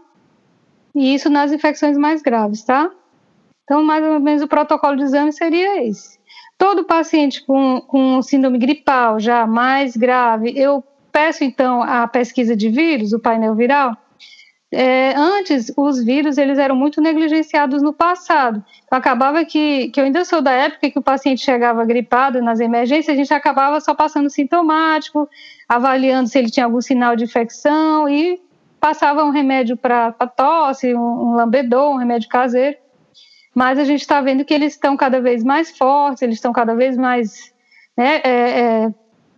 e 0.93 1.15
isso 1.15 1.30
nas 1.30 1.51
infecções 1.51 1.97
mais 1.97 2.21
graves, 2.21 2.63
tá? 2.63 2.91
Então, 3.63 3.84
mais 3.84 4.04
ou 4.06 4.19
menos 4.19 4.43
o 4.43 4.47
protocolo 4.47 4.95
de 4.95 5.04
exame 5.04 5.32
seria 5.32 5.84
esse. 5.84 6.19
Todo 6.58 6.84
paciente 6.84 7.43
com, 7.43 7.82
com 7.82 8.21
síndrome 8.21 8.60
gripal 8.60 9.19
já 9.19 9.47
mais 9.47 9.97
grave, 9.97 10.54
eu 10.56 10.84
peço 11.12 11.43
então 11.43 11.82
a 11.82 12.08
pesquisa 12.08 12.56
de 12.56 12.69
vírus, 12.69 13.13
o 13.13 13.19
painel 13.19 13.56
viral, 13.56 13.97
é, 14.73 15.13
antes 15.17 15.71
os 15.75 16.01
vírus 16.01 16.38
eles 16.38 16.57
eram 16.57 16.75
muito 16.75 17.01
negligenciados 17.01 17.81
no 17.81 17.91
passado. 17.91 18.63
Então, 18.86 18.97
acabava 18.97 19.43
que, 19.43 19.89
que 19.89 19.99
eu 19.99 20.05
ainda 20.05 20.23
sou 20.23 20.41
da 20.41 20.51
época 20.51 20.89
que 20.89 20.97
o 20.97 21.01
paciente 21.01 21.43
chegava 21.43 21.84
gripado 21.84 22.41
nas 22.41 22.60
emergências, 22.60 23.13
a 23.13 23.17
gente 23.17 23.34
acabava 23.34 23.81
só 23.81 23.93
passando 23.93 24.29
sintomático, 24.29 25.27
avaliando 25.67 26.29
se 26.29 26.39
ele 26.39 26.49
tinha 26.49 26.65
algum 26.65 26.79
sinal 26.79 27.15
de 27.15 27.25
infecção 27.25 28.07
e 28.07 28.41
passava 28.79 29.23
um 29.23 29.29
remédio 29.29 29.75
para 29.75 30.12
tosse, 30.12 30.95
um, 30.95 30.99
um 30.99 31.36
lambedor, 31.36 31.93
um 31.93 31.97
remédio 31.97 32.29
caseiro. 32.29 32.77
Mas 33.53 33.77
a 33.77 33.84
gente 33.84 34.01
está 34.01 34.21
vendo 34.21 34.45
que 34.45 34.53
eles 34.53 34.73
estão 34.73 34.95
cada 34.95 35.19
vez 35.19 35.43
mais 35.43 35.77
fortes, 35.77 36.21
eles 36.21 36.36
estão 36.36 36.53
cada 36.53 36.73
vez 36.73 36.95
mais 36.95 37.53
né, 37.97 38.21
é, 38.23 38.60
é, 38.60 38.93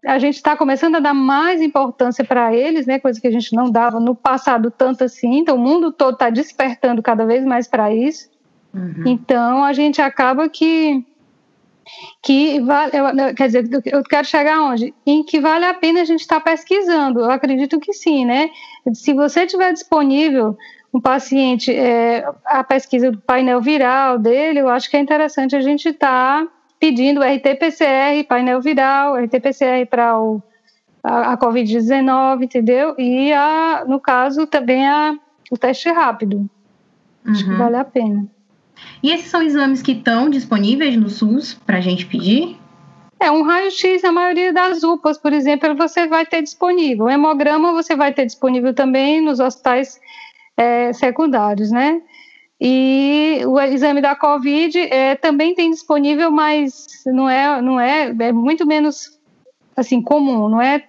a 0.06 0.20
gente 0.20 0.36
está 0.36 0.56
começando 0.58 0.96
a 0.96 1.00
dar 1.00 1.13
mais 1.13 1.62
importância 1.62 2.24
para 2.24 2.54
eles, 2.54 2.86
né, 2.86 3.00
coisa 3.00 3.20
que 3.20 3.28
a 3.28 3.32
gente 3.32 3.56
não 3.56 3.72
dava 3.72 4.00
no 4.00 4.13
passado 4.13 4.70
tanto 4.70 5.04
assim. 5.04 5.38
Então, 5.38 5.56
o 5.56 5.60
mundo 5.60 5.92
todo 5.92 6.13
está 6.13 6.30
despertando 6.30 7.02
cada 7.02 7.26
vez 7.26 7.46
mais 7.46 7.68
para 7.68 7.94
isso. 7.94 8.30
Uhum. 8.74 9.04
Então, 9.06 9.63
a 9.63 9.72
gente 9.72 10.02
acaba 10.02 10.50
que 10.50 11.06
que 12.22 12.62
vale, 12.62 12.92
eu, 12.96 13.36
quer 13.36 13.48
dizer, 13.48 13.70
eu 13.86 14.04
quero 14.04 14.26
chegar 14.26 14.62
onde? 14.62 14.94
Em 15.06 15.22
que 15.22 15.39
vale 15.42 15.66
a 15.66 15.74
pena 15.74 16.02
a 16.02 16.06
gente 16.06 16.22
estar 16.22 16.39
tá 16.39 16.52
pesquisando. 16.52 17.20
Eu 17.20 17.32
acredito 17.32 17.80
que 17.80 17.94
sim, 17.94 18.26
né? 18.26 18.50
Se 18.94 19.13
você 19.13 19.46
tiver 19.46 19.74
disponível 19.74 20.58
um 20.94 21.02
paciente, 21.02 21.74
é, 21.74 22.26
a 22.46 22.63
pesquisa 22.63 23.12
do 23.12 23.18
painel 23.18 23.60
viral 23.60 24.18
dele, 24.18 24.60
eu 24.60 24.70
acho 24.70 24.89
que 24.89 24.96
é 24.96 25.00
interessante 25.00 25.56
a 25.56 25.62
gente 25.62 25.89
estar 25.89 26.46
tá 26.46 26.52
pedindo 26.84 27.22
RT-PCR, 27.22 28.26
painel 28.28 28.60
viral, 28.60 29.15
RT-PCR 29.15 29.86
para 29.89 30.12
a, 31.02 31.32
a 31.32 31.38
Covid-19, 31.38 32.43
entendeu? 32.43 32.93
E, 32.98 33.32
a, 33.32 33.86
no 33.88 34.02
caso, 34.02 34.46
também 34.46 34.86
a, 34.86 35.17
o 35.50 35.58
teste 35.58 35.88
rápido. 35.89 36.39
Uhum. 36.39 37.32
Acho 37.32 37.46
que 37.46 37.52
uhum. 37.52 37.58
vale 37.58 37.78
a 37.78 37.86
pena. 37.86 38.28
E 39.02 39.12
esses 39.12 39.32
são 39.32 39.41
exames 39.41 39.82
que 39.82 39.93
estão 39.93 40.30
disponíveis 40.30 40.98
no 40.98 41.08
SUS 41.10 41.54
para 41.54 41.78
a 41.78 41.82
gente 41.82 42.06
pedir? 42.06 42.58
É, 43.17 43.32
um 43.32 43.43
raio-x, 43.43 44.04
a 44.04 44.12
maioria 44.12 44.52
das 44.52 44.84
UPAs, 44.84 45.17
por 45.17 45.32
exemplo, 45.32 45.74
você 45.78 46.06
vai 46.06 46.26
ter 46.26 46.41
disponível. 46.41 47.06
O 47.06 47.10
hemograma 47.10 47.72
você 47.72 47.96
vai 47.96 48.13
ter 48.13 48.26
disponível 48.26 48.74
também 48.74 49.22
nos 49.22 49.39
hospitais 49.39 50.02
é, 50.58 50.91
secundários, 50.91 51.72
né? 51.72 52.02
E 52.60 53.42
o 53.46 53.60
exame 53.60 54.02
da 54.02 54.16
Covid 54.16 54.78
é, 54.80 55.16
também 55.16 55.54
tem 55.54 55.72
disponível, 55.72 56.32
mas 56.32 56.88
não 57.06 57.30
é, 57.30 57.62
não 57.62 57.80
é, 57.80 58.16
é 58.20 58.32
muito 58.32 58.66
menos 58.66 59.20
assim 59.76 60.02
comum, 60.02 60.48
não 60.48 60.62
é 60.62 60.86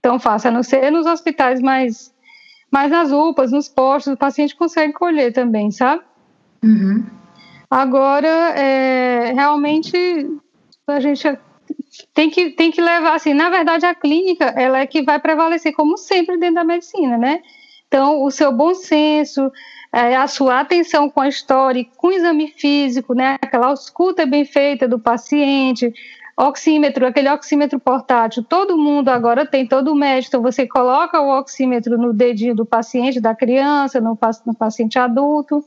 tão 0.00 0.18
fácil, 0.18 0.48
a 0.48 0.52
não 0.52 0.62
ser 0.62 0.90
nos 0.90 1.06
hospitais 1.06 1.60
mais, 1.60 2.14
mais 2.70 2.90
nas 2.90 3.10
UPAs, 3.10 3.52
nos 3.52 3.68
postos, 3.68 4.14
o 4.14 4.16
paciente 4.16 4.56
consegue 4.56 4.92
colher 4.92 5.32
também, 5.32 5.70
sabe? 5.70 6.02
Uhum. 6.64 7.04
Agora, 7.70 8.28
é, 8.28 9.32
realmente, 9.32 9.96
a 10.86 11.00
gente 11.00 11.38
tem 12.14 12.30
que, 12.30 12.50
tem 12.50 12.70
que 12.70 12.80
levar, 12.80 13.14
assim, 13.14 13.34
na 13.34 13.48
verdade, 13.50 13.86
a 13.86 13.94
clínica, 13.94 14.46
ela 14.56 14.80
é 14.80 14.86
que 14.86 15.02
vai 15.02 15.20
prevalecer, 15.20 15.74
como 15.74 15.96
sempre, 15.96 16.38
dentro 16.38 16.56
da 16.56 16.64
medicina, 16.64 17.16
né? 17.16 17.42
Então, 17.86 18.22
o 18.24 18.30
seu 18.30 18.52
bom 18.52 18.74
senso, 18.74 19.50
é, 19.92 20.16
a 20.16 20.26
sua 20.26 20.60
atenção 20.60 21.10
com 21.10 21.20
a 21.20 21.28
história, 21.28 21.84
com 21.96 22.08
o 22.08 22.12
exame 22.12 22.48
físico, 22.48 23.14
né, 23.14 23.36
aquela 23.42 23.72
escuta 23.72 24.24
bem 24.24 24.44
feita 24.44 24.86
do 24.86 24.98
paciente, 24.98 25.92
oxímetro, 26.36 27.06
aquele 27.06 27.28
oxímetro 27.28 27.78
portátil, 27.78 28.42
todo 28.42 28.78
mundo 28.78 29.08
agora 29.08 29.44
tem, 29.44 29.66
todo 29.66 29.94
médico, 29.94 30.28
então 30.28 30.42
você 30.42 30.66
coloca 30.66 31.20
o 31.20 31.38
oxímetro 31.38 31.98
no 31.98 32.12
dedinho 32.12 32.54
do 32.54 32.64
paciente, 32.64 33.20
da 33.20 33.34
criança, 33.34 34.00
no, 34.00 34.16
no 34.46 34.54
paciente 34.54 34.98
adulto. 34.98 35.64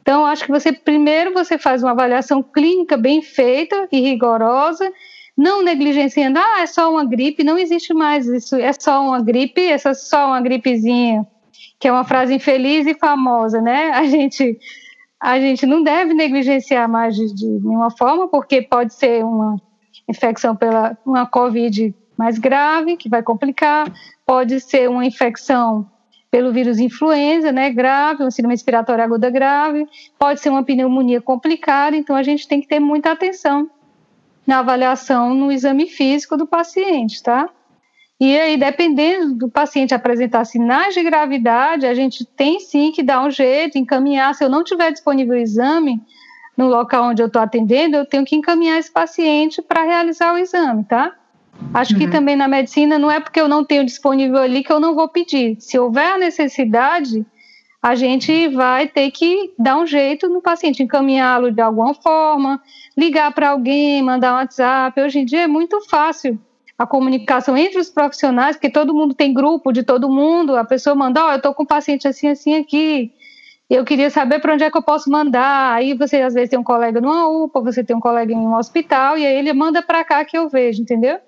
Então, 0.00 0.26
acho 0.26 0.44
que 0.44 0.50
você 0.50 0.70
primeiro 0.70 1.32
você 1.32 1.56
faz 1.56 1.82
uma 1.82 1.92
avaliação 1.92 2.42
clínica 2.42 2.96
bem 2.96 3.22
feita 3.22 3.88
e 3.90 4.00
rigorosa, 4.00 4.92
não 5.36 5.62
negligenciando, 5.62 6.38
ah, 6.38 6.60
é 6.60 6.66
só 6.66 6.92
uma 6.92 7.04
gripe, 7.04 7.42
não 7.42 7.58
existe 7.58 7.94
mais 7.94 8.26
isso, 8.26 8.54
é 8.54 8.72
só 8.72 9.02
uma 9.02 9.20
gripe, 9.20 9.66
essa 9.66 9.88
é 9.88 9.94
só 9.94 10.28
uma 10.28 10.40
gripezinha 10.40 11.26
que 11.78 11.88
é 11.88 11.92
uma 11.92 12.04
frase 12.04 12.34
infeliz 12.34 12.86
e 12.86 12.94
famosa, 12.94 13.60
né? 13.60 13.90
A 13.92 14.04
gente, 14.04 14.58
a 15.20 15.38
gente 15.38 15.66
não 15.66 15.82
deve 15.82 16.14
negligenciar 16.14 16.88
mais 16.88 17.14
de, 17.14 17.34
de 17.34 17.46
nenhuma 17.46 17.90
forma, 17.90 18.28
porque 18.28 18.62
pode 18.62 18.94
ser 18.94 19.24
uma 19.24 19.60
infecção 20.08 20.54
pela 20.54 20.96
uma 21.04 21.26
COVID 21.26 21.94
mais 22.16 22.38
grave, 22.38 22.96
que 22.96 23.08
vai 23.08 23.22
complicar, 23.22 23.92
pode 24.24 24.60
ser 24.60 24.88
uma 24.88 25.04
infecção 25.04 25.88
pelo 26.30 26.52
vírus 26.52 26.80
influenza, 26.80 27.52
né, 27.52 27.70
grave, 27.70 28.24
uma 28.24 28.30
síndrome 28.30 28.54
respiratória 28.54 29.04
aguda 29.04 29.30
grave, 29.30 29.86
pode 30.18 30.40
ser 30.40 30.48
uma 30.50 30.64
pneumonia 30.64 31.20
complicada, 31.20 31.96
então 31.96 32.16
a 32.16 32.24
gente 32.24 32.48
tem 32.48 32.60
que 32.60 32.66
ter 32.66 32.80
muita 32.80 33.12
atenção 33.12 33.70
na 34.44 34.58
avaliação 34.58 35.32
no 35.32 35.52
exame 35.52 35.86
físico 35.86 36.36
do 36.36 36.46
paciente, 36.46 37.22
tá? 37.22 37.48
E 38.20 38.38
aí, 38.38 38.56
dependendo 38.56 39.34
do 39.34 39.50
paciente 39.50 39.92
apresentar 39.92 40.44
sinais 40.44 40.94
de 40.94 41.02
gravidade, 41.02 41.84
a 41.84 41.94
gente 41.94 42.24
tem 42.24 42.60
sim 42.60 42.92
que 42.92 43.02
dar 43.02 43.24
um 43.24 43.30
jeito, 43.30 43.76
encaminhar. 43.76 44.34
Se 44.34 44.44
eu 44.44 44.48
não 44.48 44.62
tiver 44.62 44.92
disponível 44.92 45.34
o 45.34 45.38
exame 45.38 46.00
no 46.56 46.68
local 46.68 47.10
onde 47.10 47.20
eu 47.20 47.26
estou 47.26 47.42
atendendo, 47.42 47.96
eu 47.96 48.06
tenho 48.06 48.24
que 48.24 48.36
encaminhar 48.36 48.78
esse 48.78 48.92
paciente 48.92 49.60
para 49.60 49.82
realizar 49.82 50.32
o 50.32 50.38
exame, 50.38 50.84
tá? 50.84 51.12
Acho 51.72 51.94
uhum. 51.94 51.98
que 51.98 52.08
também 52.08 52.36
na 52.36 52.46
medicina 52.46 52.98
não 52.98 53.10
é 53.10 53.18
porque 53.18 53.40
eu 53.40 53.48
não 53.48 53.64
tenho 53.64 53.84
disponível 53.84 54.38
ali 54.38 54.62
que 54.62 54.72
eu 54.72 54.80
não 54.80 54.94
vou 54.94 55.08
pedir. 55.08 55.56
Se 55.60 55.76
houver 55.78 56.12
a 56.12 56.18
necessidade, 56.18 57.26
a 57.82 57.96
gente 57.96 58.48
vai 58.48 58.86
ter 58.86 59.10
que 59.10 59.52
dar 59.58 59.76
um 59.76 59.86
jeito 59.86 60.28
no 60.28 60.40
paciente, 60.40 60.82
encaminhá-lo 60.82 61.50
de 61.50 61.60
alguma 61.60 61.94
forma, 61.94 62.62
ligar 62.96 63.32
para 63.32 63.50
alguém, 63.50 64.02
mandar 64.02 64.34
um 64.34 64.36
WhatsApp. 64.36 65.00
Hoje 65.00 65.18
em 65.20 65.24
dia 65.24 65.42
é 65.42 65.46
muito 65.48 65.80
fácil 65.88 66.38
a 66.78 66.86
comunicação 66.86 67.56
entre 67.56 67.78
os 67.78 67.88
profissionais, 67.88 68.56
porque 68.56 68.70
todo 68.70 68.94
mundo 68.94 69.14
tem 69.14 69.32
grupo 69.32 69.72
de 69.72 69.82
todo 69.82 70.10
mundo, 70.10 70.56
a 70.56 70.64
pessoa 70.64 70.94
manda, 70.94 71.24
ó, 71.24 71.28
oh, 71.28 71.32
eu 71.32 71.36
estou 71.36 71.54
com 71.54 71.62
um 71.62 71.66
paciente 71.66 72.08
assim, 72.08 72.28
assim 72.28 72.56
aqui, 72.56 73.12
eu 73.70 73.84
queria 73.84 74.10
saber 74.10 74.40
para 74.40 74.54
onde 74.54 74.64
é 74.64 74.70
que 74.70 74.76
eu 74.76 74.82
posso 74.82 75.10
mandar. 75.10 75.74
Aí 75.74 75.94
você 75.94 76.20
às 76.20 76.34
vezes 76.34 76.50
tem 76.50 76.58
um 76.58 76.64
colega 76.64 77.00
numa 77.00 77.28
UPA, 77.28 77.60
você 77.60 77.82
tem 77.82 77.96
um 77.96 78.00
colega 78.00 78.32
em 78.32 78.36
um 78.36 78.54
hospital, 78.54 79.16
e 79.16 79.26
aí 79.26 79.36
ele 79.36 79.52
manda 79.52 79.82
para 79.82 80.04
cá 80.04 80.24
que 80.24 80.36
eu 80.36 80.48
vejo, 80.48 80.82
entendeu? 80.82 81.18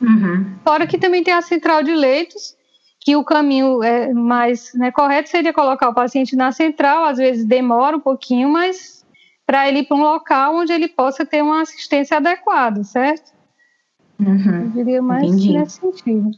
Uhum. 0.00 0.56
Fora 0.64 0.86
que 0.86 0.98
também 0.98 1.22
tem 1.22 1.34
a 1.34 1.42
central 1.42 1.82
de 1.82 1.92
leitos, 1.92 2.56
que 3.00 3.16
o 3.16 3.24
caminho 3.24 3.82
é 3.82 4.12
mais 4.12 4.72
né, 4.74 4.90
correto 4.90 5.28
seria 5.28 5.52
colocar 5.52 5.88
o 5.88 5.94
paciente 5.94 6.36
na 6.36 6.52
central, 6.52 7.04
às 7.04 7.18
vezes 7.18 7.44
demora 7.44 7.96
um 7.96 8.00
pouquinho, 8.00 8.48
mas 8.48 9.04
para 9.44 9.68
ele 9.68 9.80
ir 9.80 9.84
para 9.84 9.96
um 9.96 10.02
local 10.02 10.56
onde 10.56 10.72
ele 10.72 10.88
possa 10.88 11.26
ter 11.26 11.42
uma 11.42 11.62
assistência 11.62 12.16
adequada, 12.16 12.84
certo? 12.84 13.32
Uhum. 14.18 14.62
Eu 14.64 14.68
diria 14.70 15.02
mais 15.02 15.24
Entendi. 15.24 15.52
nesse 15.58 15.80
sentido. 15.80 16.30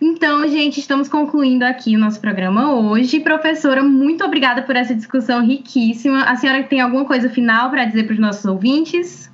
Então, 0.00 0.46
gente, 0.48 0.80
estamos 0.80 1.08
concluindo 1.08 1.64
aqui 1.64 1.96
o 1.96 1.98
nosso 1.98 2.20
programa 2.20 2.74
hoje. 2.74 3.20
Professora, 3.20 3.82
muito 3.82 4.24
obrigada 4.24 4.62
por 4.62 4.76
essa 4.76 4.94
discussão 4.94 5.44
riquíssima. 5.44 6.24
A 6.24 6.36
senhora 6.36 6.62
tem 6.64 6.80
alguma 6.80 7.04
coisa 7.04 7.28
final 7.30 7.70
para 7.70 7.84
dizer 7.84 8.04
para 8.04 8.12
os 8.12 8.18
nossos 8.18 8.44
ouvintes? 8.44 9.32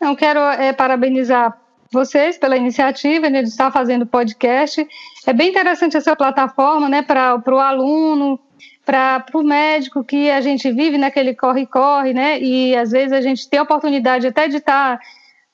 Não, 0.00 0.16
quero 0.16 0.40
é, 0.40 0.72
parabenizar 0.72 1.56
vocês 1.92 2.36
pela 2.36 2.56
iniciativa 2.56 3.30
né, 3.30 3.42
de 3.42 3.48
estar 3.48 3.70
fazendo 3.70 4.06
podcast. 4.06 4.86
É 5.26 5.32
bem 5.32 5.50
interessante 5.50 5.96
essa 5.96 6.16
plataforma 6.16 6.88
né, 6.88 7.02
para 7.02 7.40
o 7.46 7.58
aluno, 7.58 8.40
para 8.84 9.24
o 9.34 9.42
médico 9.42 10.02
que 10.04 10.30
a 10.30 10.40
gente 10.40 10.70
vive 10.72 10.98
naquele 10.98 11.34
corre-corre, 11.34 12.12
né? 12.12 12.40
E 12.40 12.74
às 12.74 12.90
vezes 12.90 13.12
a 13.12 13.20
gente 13.20 13.48
tem 13.48 13.60
a 13.60 13.62
oportunidade 13.62 14.26
até 14.26 14.48
de 14.48 14.56
estar 14.56 14.98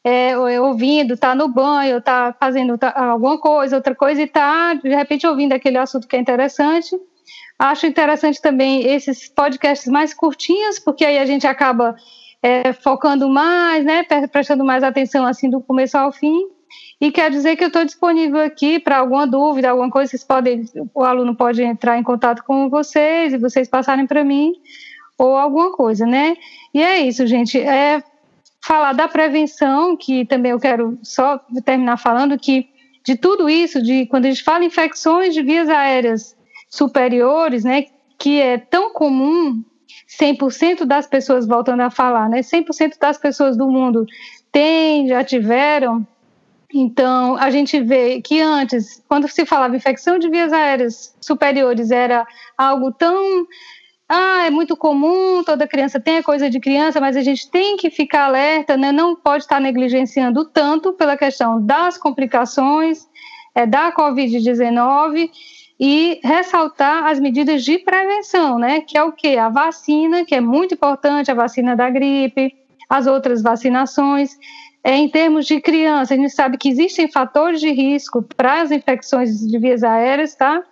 é, 0.05 0.39
ouvindo, 0.61 1.15
estar 1.15 1.35
no 1.35 1.49
banho, 1.49 1.97
estar 1.97 2.37
fazendo 2.39 2.79
alguma 2.95 3.39
coisa, 3.39 3.77
outra 3.77 3.95
coisa, 3.95 4.21
e 4.21 4.25
estar 4.25 4.77
de 4.77 4.91
repente 4.91 5.27
ouvindo 5.27 5.55
aquele 5.55 5.79
assunto 5.79 6.07
que 6.07 6.15
é 6.15 6.21
interessante. 6.21 6.95
Acho 7.59 7.87
interessante 7.87 8.43
também 8.43 8.87
esses 8.87 9.29
podcasts 9.29 9.91
mais 9.91 10.13
curtinhos, 10.13 10.79
porque 10.79 11.05
aí 11.07 11.19
a 11.19 11.25
gente 11.25 11.47
acaba 11.47 11.97
é, 12.43 12.75
focando 12.75 13.29
mais, 13.31 13.83
né, 13.85 14.05
prestando 14.31 14.63
mais 14.63 14.83
atenção 14.83 15.25
assim 15.25 15.49
do 15.49 15.63
começo 15.63 15.97
ao 15.97 16.13
fim. 16.13 16.39
E 17.01 17.11
quer 17.11 17.31
dizer 17.31 17.57
que 17.57 17.65
eu 17.65 17.69
estou 17.69 17.85
disponível 17.85 18.41
aqui 18.41 18.79
para 18.79 18.99
alguma 18.99 19.27
dúvida, 19.27 19.71
alguma 19.71 19.91
coisa, 19.91 20.11
vocês 20.11 20.25
podem, 20.25 20.65
o 20.93 21.03
aluno 21.03 21.35
pode 21.35 21.63
entrar 21.63 21.99
em 21.99 22.03
contato 22.03 22.45
com 22.45 22.69
vocês 22.69 23.33
e 23.33 23.39
vocês 23.39 23.69
passarem 23.69 24.07
para 24.07 24.25
mim 24.25 24.53
ou 25.17 25.37
alguma 25.37 25.73
coisa, 25.73 26.05
né? 26.05 26.37
E 26.73 26.83
é 26.83 27.01
isso, 27.01 27.27
gente. 27.27 27.59
É 27.59 28.03
falar 28.65 28.93
da 28.95 29.07
prevenção, 29.07 29.97
que 29.97 30.25
também 30.25 30.53
eu 30.53 30.59
quero 30.59 30.99
só 31.03 31.39
terminar 31.65 31.99
falando 31.99 32.39
que 32.39 32.69
de 33.05 33.17
tudo 33.17 33.49
isso, 33.49 33.83
de 33.83 34.07
quando 34.07 34.25
a 34.25 34.31
gente 34.31 34.43
fala 34.43 34.65
infecções 34.65 35.35
de 35.35 35.43
vias 35.43 35.69
aéreas 35.69 36.35
superiores, 36.71 37.63
né, 37.63 37.85
que 38.19 38.41
é 38.41 38.57
tão 38.57 38.91
comum 38.91 39.63
100% 40.09 40.87
das 40.87 41.07
pessoas, 41.07 41.47
voltando 41.47 41.81
a 41.81 41.91
falar, 41.91 42.29
né? 42.29 42.41
100% 42.41 42.99
das 42.99 43.19
pessoas 43.19 43.57
do 43.57 43.69
mundo 43.69 44.07
têm, 44.51 45.09
já 45.09 45.23
tiveram. 45.23 46.07
Então, 46.73 47.37
a 47.37 47.51
gente 47.51 47.81
vê 47.81 48.21
que 48.23 48.41
antes, 48.41 49.03
quando 49.09 49.29
se 49.29 49.45
falava 49.45 49.77
infecção 49.77 50.19
de 50.19 50.29
vias 50.29 50.53
aéreas 50.53 51.15
superiores, 51.21 51.91
era 51.91 52.27
algo 52.57 52.93
tão. 52.93 53.47
Ah, 54.09 54.47
é 54.47 54.51
muito 54.51 54.77
comum, 54.77 55.43
toda 55.43 55.67
criança 55.67 55.99
tem 55.99 56.19
a 56.19 56.23
coisa 56.23 56.51
de 56.51 56.61
criança, 56.61 57.01
mas 57.01 57.17
a 57.17 57.23
gente 57.23 57.51
tem 57.51 57.77
que 57.77 57.91
ficar 57.91 58.27
alerta, 58.27 58.77
né? 58.77 58.93
não 58.93 59.17
pode 59.17 59.45
estar 59.45 59.59
negligenciando 59.59 60.45
tanto 60.45 60.93
pela 60.93 61.17
questão 61.17 61.65
das 61.65 61.97
complicações, 61.97 63.09
é, 63.55 63.65
da 63.65 63.93
Covid-19 63.93 65.31
e 65.79 66.21
ressaltar 66.23 67.07
as 67.07 67.19
medidas 67.19 67.65
de 67.65 67.79
prevenção, 67.79 68.59
né? 68.59 68.81
Que 68.81 68.99
é 68.99 69.03
o 69.03 69.13
que? 69.13 69.37
A 69.37 69.49
vacina, 69.49 70.25
que 70.25 70.35
é 70.35 70.41
muito 70.41 70.75
importante, 70.75 71.31
a 71.31 71.35
vacina 71.35 71.75
da 71.75 71.89
gripe, 71.91 72.55
as 72.89 73.07
outras 73.07 73.43
vacinações. 73.43 74.37
É, 74.83 74.97
em 74.97 75.09
termos 75.09 75.47
de 75.47 75.61
criança, 75.61 76.15
a 76.15 76.17
gente 76.17 76.31
sabe 76.31 76.59
que 76.59 76.69
existem 76.69 77.11
fatores 77.11 77.61
de 77.61 77.71
risco 77.71 78.23
para 78.37 78.61
as 78.61 78.71
infecções 78.71 79.41
de 79.41 79.59
vias 79.59 79.83
aéreas, 79.83 80.35
tá? 80.35 80.63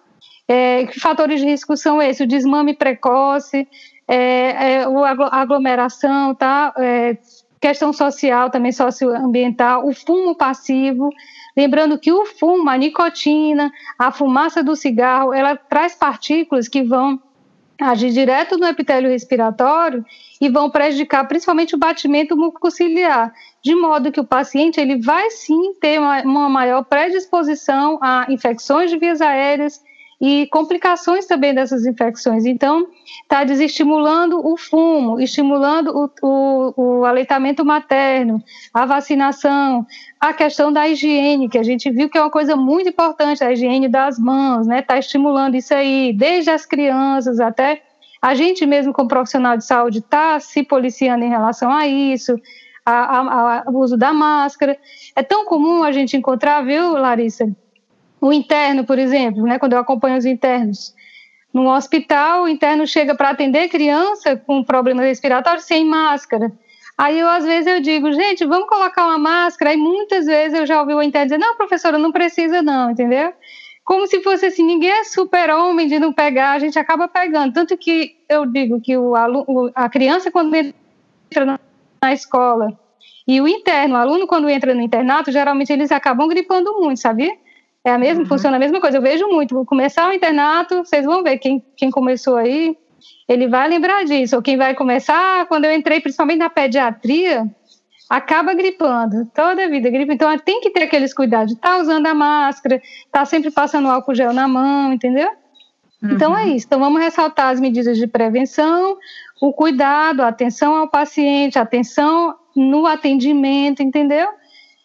É, 0.49 0.87
que 0.87 1.01
fatores 1.01 1.41
de 1.41 1.47
risco 1.47 1.77
são 1.77 2.03
esses? 2.03 2.21
O 2.21 2.27
desmame 2.27 2.75
precoce, 2.75 3.67
é, 4.07 4.17
é, 4.17 4.85
a 4.85 5.41
aglomeração, 5.41 6.35
tá? 6.35 6.75
É, 6.77 7.17
questão 7.61 7.93
social, 7.93 8.51
também 8.51 8.73
socioambiental, 8.73 9.87
o 9.87 9.95
fumo 9.95 10.35
passivo, 10.35 11.11
Lembrando 11.57 11.99
que 11.99 12.11
o 12.11 12.25
fumo, 12.25 12.69
a 12.69 12.77
nicotina, 12.77 13.71
a 13.99 14.11
fumaça 14.11 14.63
do 14.63 14.75
cigarro, 14.75 15.35
ela 15.35 15.55
traz 15.55 15.95
partículas 15.95 16.67
que 16.67 16.83
vão 16.83 17.21
agir 17.81 18.11
direto 18.11 18.57
no 18.57 18.67
epitélio 18.67 19.11
respiratório 19.11 20.05
e 20.41 20.49
vão 20.49 20.71
prejudicar 20.71 21.27
principalmente 21.27 21.75
o 21.75 21.79
batimento 21.79 22.37
mucociliar, 22.37 23.33
de 23.63 23.75
modo 23.75 24.13
que 24.13 24.21
o 24.21 24.25
paciente 24.25 24.81
ele 24.81 24.97
vai 24.97 25.31
sim 25.31 25.75
ter 25.81 25.99
uma, 25.99 26.23
uma 26.23 26.49
maior 26.49 26.85
predisposição 26.85 27.99
a 28.01 28.27
infecções 28.29 28.91
de 28.91 28.99
vias 28.99 29.21
aéreas 29.21 29.83
e 30.23 30.47
complicações 30.53 31.27
também 31.27 31.53
dessas 31.53 31.85
infecções. 31.85 32.47
Então, 32.47 32.87
está 33.25 33.43
desestimulando 33.43 34.39
o 34.39 34.57
fumo, 34.57 35.21
estimulando 35.21 35.89
o, 35.89 36.09
o, 36.23 36.75
o, 37.01 37.05
aleitamento 37.05 37.65
materno, 37.65 38.41
a 38.73 38.87
vacinação, 38.87 39.85
a 40.21 40.33
questão 40.33 40.73
da 40.73 40.89
higiene, 40.89 41.49
que 41.49 41.59
a 41.59 41.65
gente 41.65 41.91
viu 41.91 42.09
que 42.09 42.17
é 42.17 42.21
uma 42.21 42.31
coisa 42.31 42.55
muito 42.55 42.89
importante, 42.89 43.43
a 43.43 43.51
higiene 43.51 43.89
das 43.89 44.17
mãos, 44.17 44.65
né? 44.65 44.79
Está 44.79 44.97
estimulando 44.97 45.57
isso 45.57 45.75
aí, 45.75 46.13
desde 46.17 46.51
as 46.51 46.65
crianças 46.65 47.41
até 47.41 47.83
a 48.23 48.37
gente 48.37 48.65
mesmo 48.65 48.93
como 48.93 49.09
profissional 49.09 49.57
de 49.57 49.65
saúde 49.65 49.99
está 49.99 50.39
se 50.39 50.63
policiando 50.63 51.25
em 51.25 51.31
relação 51.31 51.73
a 51.73 51.89
isso, 51.89 52.37
o 53.67 53.79
uso 53.81 53.97
da 53.97 54.13
máscara. 54.13 54.79
É 55.17 55.23
tão 55.25 55.45
comum 55.45 55.83
a 55.83 55.91
gente 55.91 56.17
encontrar, 56.17 56.65
viu, 56.65 56.93
Larissa? 56.93 57.53
O 58.23 58.33
interno, 58.33 58.85
por 58.85 59.01
exemplo, 59.01 59.43
né, 59.43 59.59
quando 59.59 59.73
eu 59.73 59.81
acompanho 59.81 60.17
os 60.17 60.25
internos, 60.25 60.95
no 61.53 61.69
hospital, 61.69 62.45
o 62.45 62.49
interno 62.49 62.87
chega 62.87 63.17
para 63.17 63.31
atender 63.31 63.69
criança 63.69 64.37
com 64.37 64.63
problemas 64.63 65.05
respiratórios 65.05 65.65
sem 65.65 65.85
máscara. 65.85 66.53
Aí 66.97 67.19
eu, 67.19 67.29
às 67.29 67.45
vezes, 67.45 67.67
eu 67.67 67.81
digo, 67.81 68.13
gente, 68.13 68.45
vamos 68.45 68.69
colocar 68.69 69.07
uma 69.07 69.19
máscara. 69.19 69.73
Aí 69.73 69.77
muitas 69.77 70.27
vezes 70.27 70.57
eu 70.57 70.65
já 70.65 70.81
ouvi 70.81 70.95
o 70.95 71.03
interno 71.03 71.27
dizer, 71.27 71.39
não, 71.39 71.57
professora, 71.57 71.99
não 71.99 72.13
precisa 72.13 72.63
não, 72.63 72.93
entendeu? 72.93 73.33
Como 73.85 74.07
se 74.07 74.23
fosse 74.23 74.47
assim, 74.47 74.63
ninguém 74.63 74.93
é 74.93 75.03
super-homem 75.03 75.89
de 75.89 75.99
não 75.99 76.13
pegar, 76.13 76.53
a 76.53 76.61
gente 76.61 76.79
acaba 76.79 77.09
pegando. 77.09 77.53
Tanto 77.53 77.77
que 77.77 78.17
eu 78.29 78.47
digo 78.47 78.81
que 78.81 78.97
o 78.97 79.17
aluno, 79.17 79.73
a 79.75 79.89
criança, 79.89 80.31
quando 80.31 80.55
entra 80.55 81.59
na 82.01 82.13
escola, 82.13 82.79
e 83.27 83.41
o 83.41 83.49
interno, 83.49 83.97
o 83.97 83.99
aluno, 83.99 84.29
quando 84.29 84.49
entra 84.49 84.73
no 84.73 84.81
internato, 84.81 85.33
geralmente 85.33 85.73
eles 85.73 85.91
acabam 85.91 86.29
gripando 86.29 86.73
muito, 86.79 87.01
sabia? 87.01 87.42
É 87.85 87.91
a 87.91 87.99
mesma, 87.99 88.23
uhum. 88.23 88.29
funciona 88.29 88.57
a 88.57 88.61
mesma 88.61 88.81
coisa. 88.81 88.99
Eu 88.99 89.03
vejo 89.03 89.27
muito. 89.29 89.55
Vou 89.55 89.67
começar 89.67 90.09
o 90.09 90.13
internato, 90.13 90.79
vocês 90.85 91.05
vão 91.05 91.23
ver 91.23 91.39
quem, 91.39 91.65
quem 91.77 91.91
começou 91.91 92.37
aí, 92.37 92.77
ele 93.29 93.49
vai 93.49 93.69
lembrar 93.69 94.05
disso. 94.05 94.37
Ou 94.37 94.43
quem 94.43 94.57
vai 94.57 94.75
começar, 94.75 95.47
quando 95.47 95.65
eu 95.65 95.73
entrei, 95.73 96.01
principalmente 96.01 96.39
na 96.39 96.51
pediatria, 96.51 97.45
acaba 98.09 98.55
gripando 98.55 99.27
toda 99.35 99.65
a 99.65 99.69
vida 99.69 99.91
gripa. 99.91 100.13
Então 100.13 100.37
tem 100.39 100.61
que 100.61 100.71
ter 100.71 100.83
aqueles 100.83 101.13
cuidados. 101.13 101.55
Tá 101.57 101.79
usando 101.79 102.07
a 102.07 102.15
máscara, 102.15 102.81
tá 103.11 103.25
sempre 103.25 103.51
passando 103.51 103.89
álcool 103.89 104.15
gel 104.15 104.33
na 104.33 104.47
mão, 104.47 104.93
entendeu? 104.93 105.31
Uhum. 106.03 106.13
Então 106.13 106.37
é 106.37 106.49
isso. 106.49 106.67
Então 106.67 106.79
vamos 106.79 107.01
ressaltar 107.01 107.49
as 107.49 107.61
medidas 107.61 107.97
de 107.97 108.07
prevenção, 108.07 108.97
o 109.41 109.53
cuidado, 109.53 110.21
a 110.21 110.29
atenção 110.29 110.77
ao 110.77 110.89
paciente, 110.89 111.59
a 111.59 111.63
atenção 111.63 112.37
no 112.55 112.87
atendimento, 112.87 113.83
entendeu? 113.83 114.29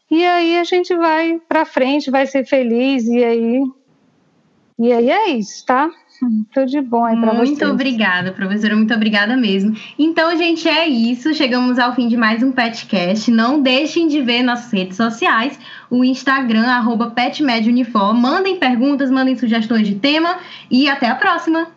E 0.10 0.24
aí 0.24 0.58
a 0.58 0.64
gente 0.64 0.96
vai 0.96 1.40
para 1.48 1.66
frente, 1.66 2.10
vai 2.10 2.26
ser 2.26 2.46
feliz 2.46 3.06
e 3.08 3.24
aí 3.24 3.64
e 4.80 4.94
aí 4.94 5.10
é 5.10 5.30
isso, 5.32 5.66
tá? 5.66 5.90
Tudo 6.54 6.68
de 6.68 6.82
bom 6.82 7.04
aí 7.04 7.20
para 7.20 7.34
vocês. 7.34 7.50
Muito 7.50 7.66
obrigada, 7.66 8.32
professora, 8.32 8.76
muito 8.76 8.94
obrigada 8.94 9.36
mesmo. 9.36 9.76
Então, 9.98 10.36
gente, 10.38 10.68
é 10.68 10.88
isso. 10.88 11.34
Chegamos 11.34 11.80
ao 11.80 11.96
fim 11.96 12.08
de 12.08 12.16
mais 12.16 12.44
um 12.44 12.52
Petcast. 12.52 13.32
Não 13.32 13.60
deixem 13.60 14.08
de 14.08 14.22
ver 14.22 14.44
nossas 14.44 14.72
redes 14.72 14.96
sociais, 14.96 15.60
o 15.90 16.04
Instagram, 16.04 16.68
arroba 16.68 17.10
PetMedUnifor. 17.10 18.14
Mandem 18.14 18.58
perguntas, 18.58 19.10
mandem 19.10 19.36
sugestões 19.36 19.88
de 19.88 19.96
tema 19.96 20.38
e 20.70 20.88
até 20.88 21.08
a 21.08 21.16
próxima! 21.16 21.77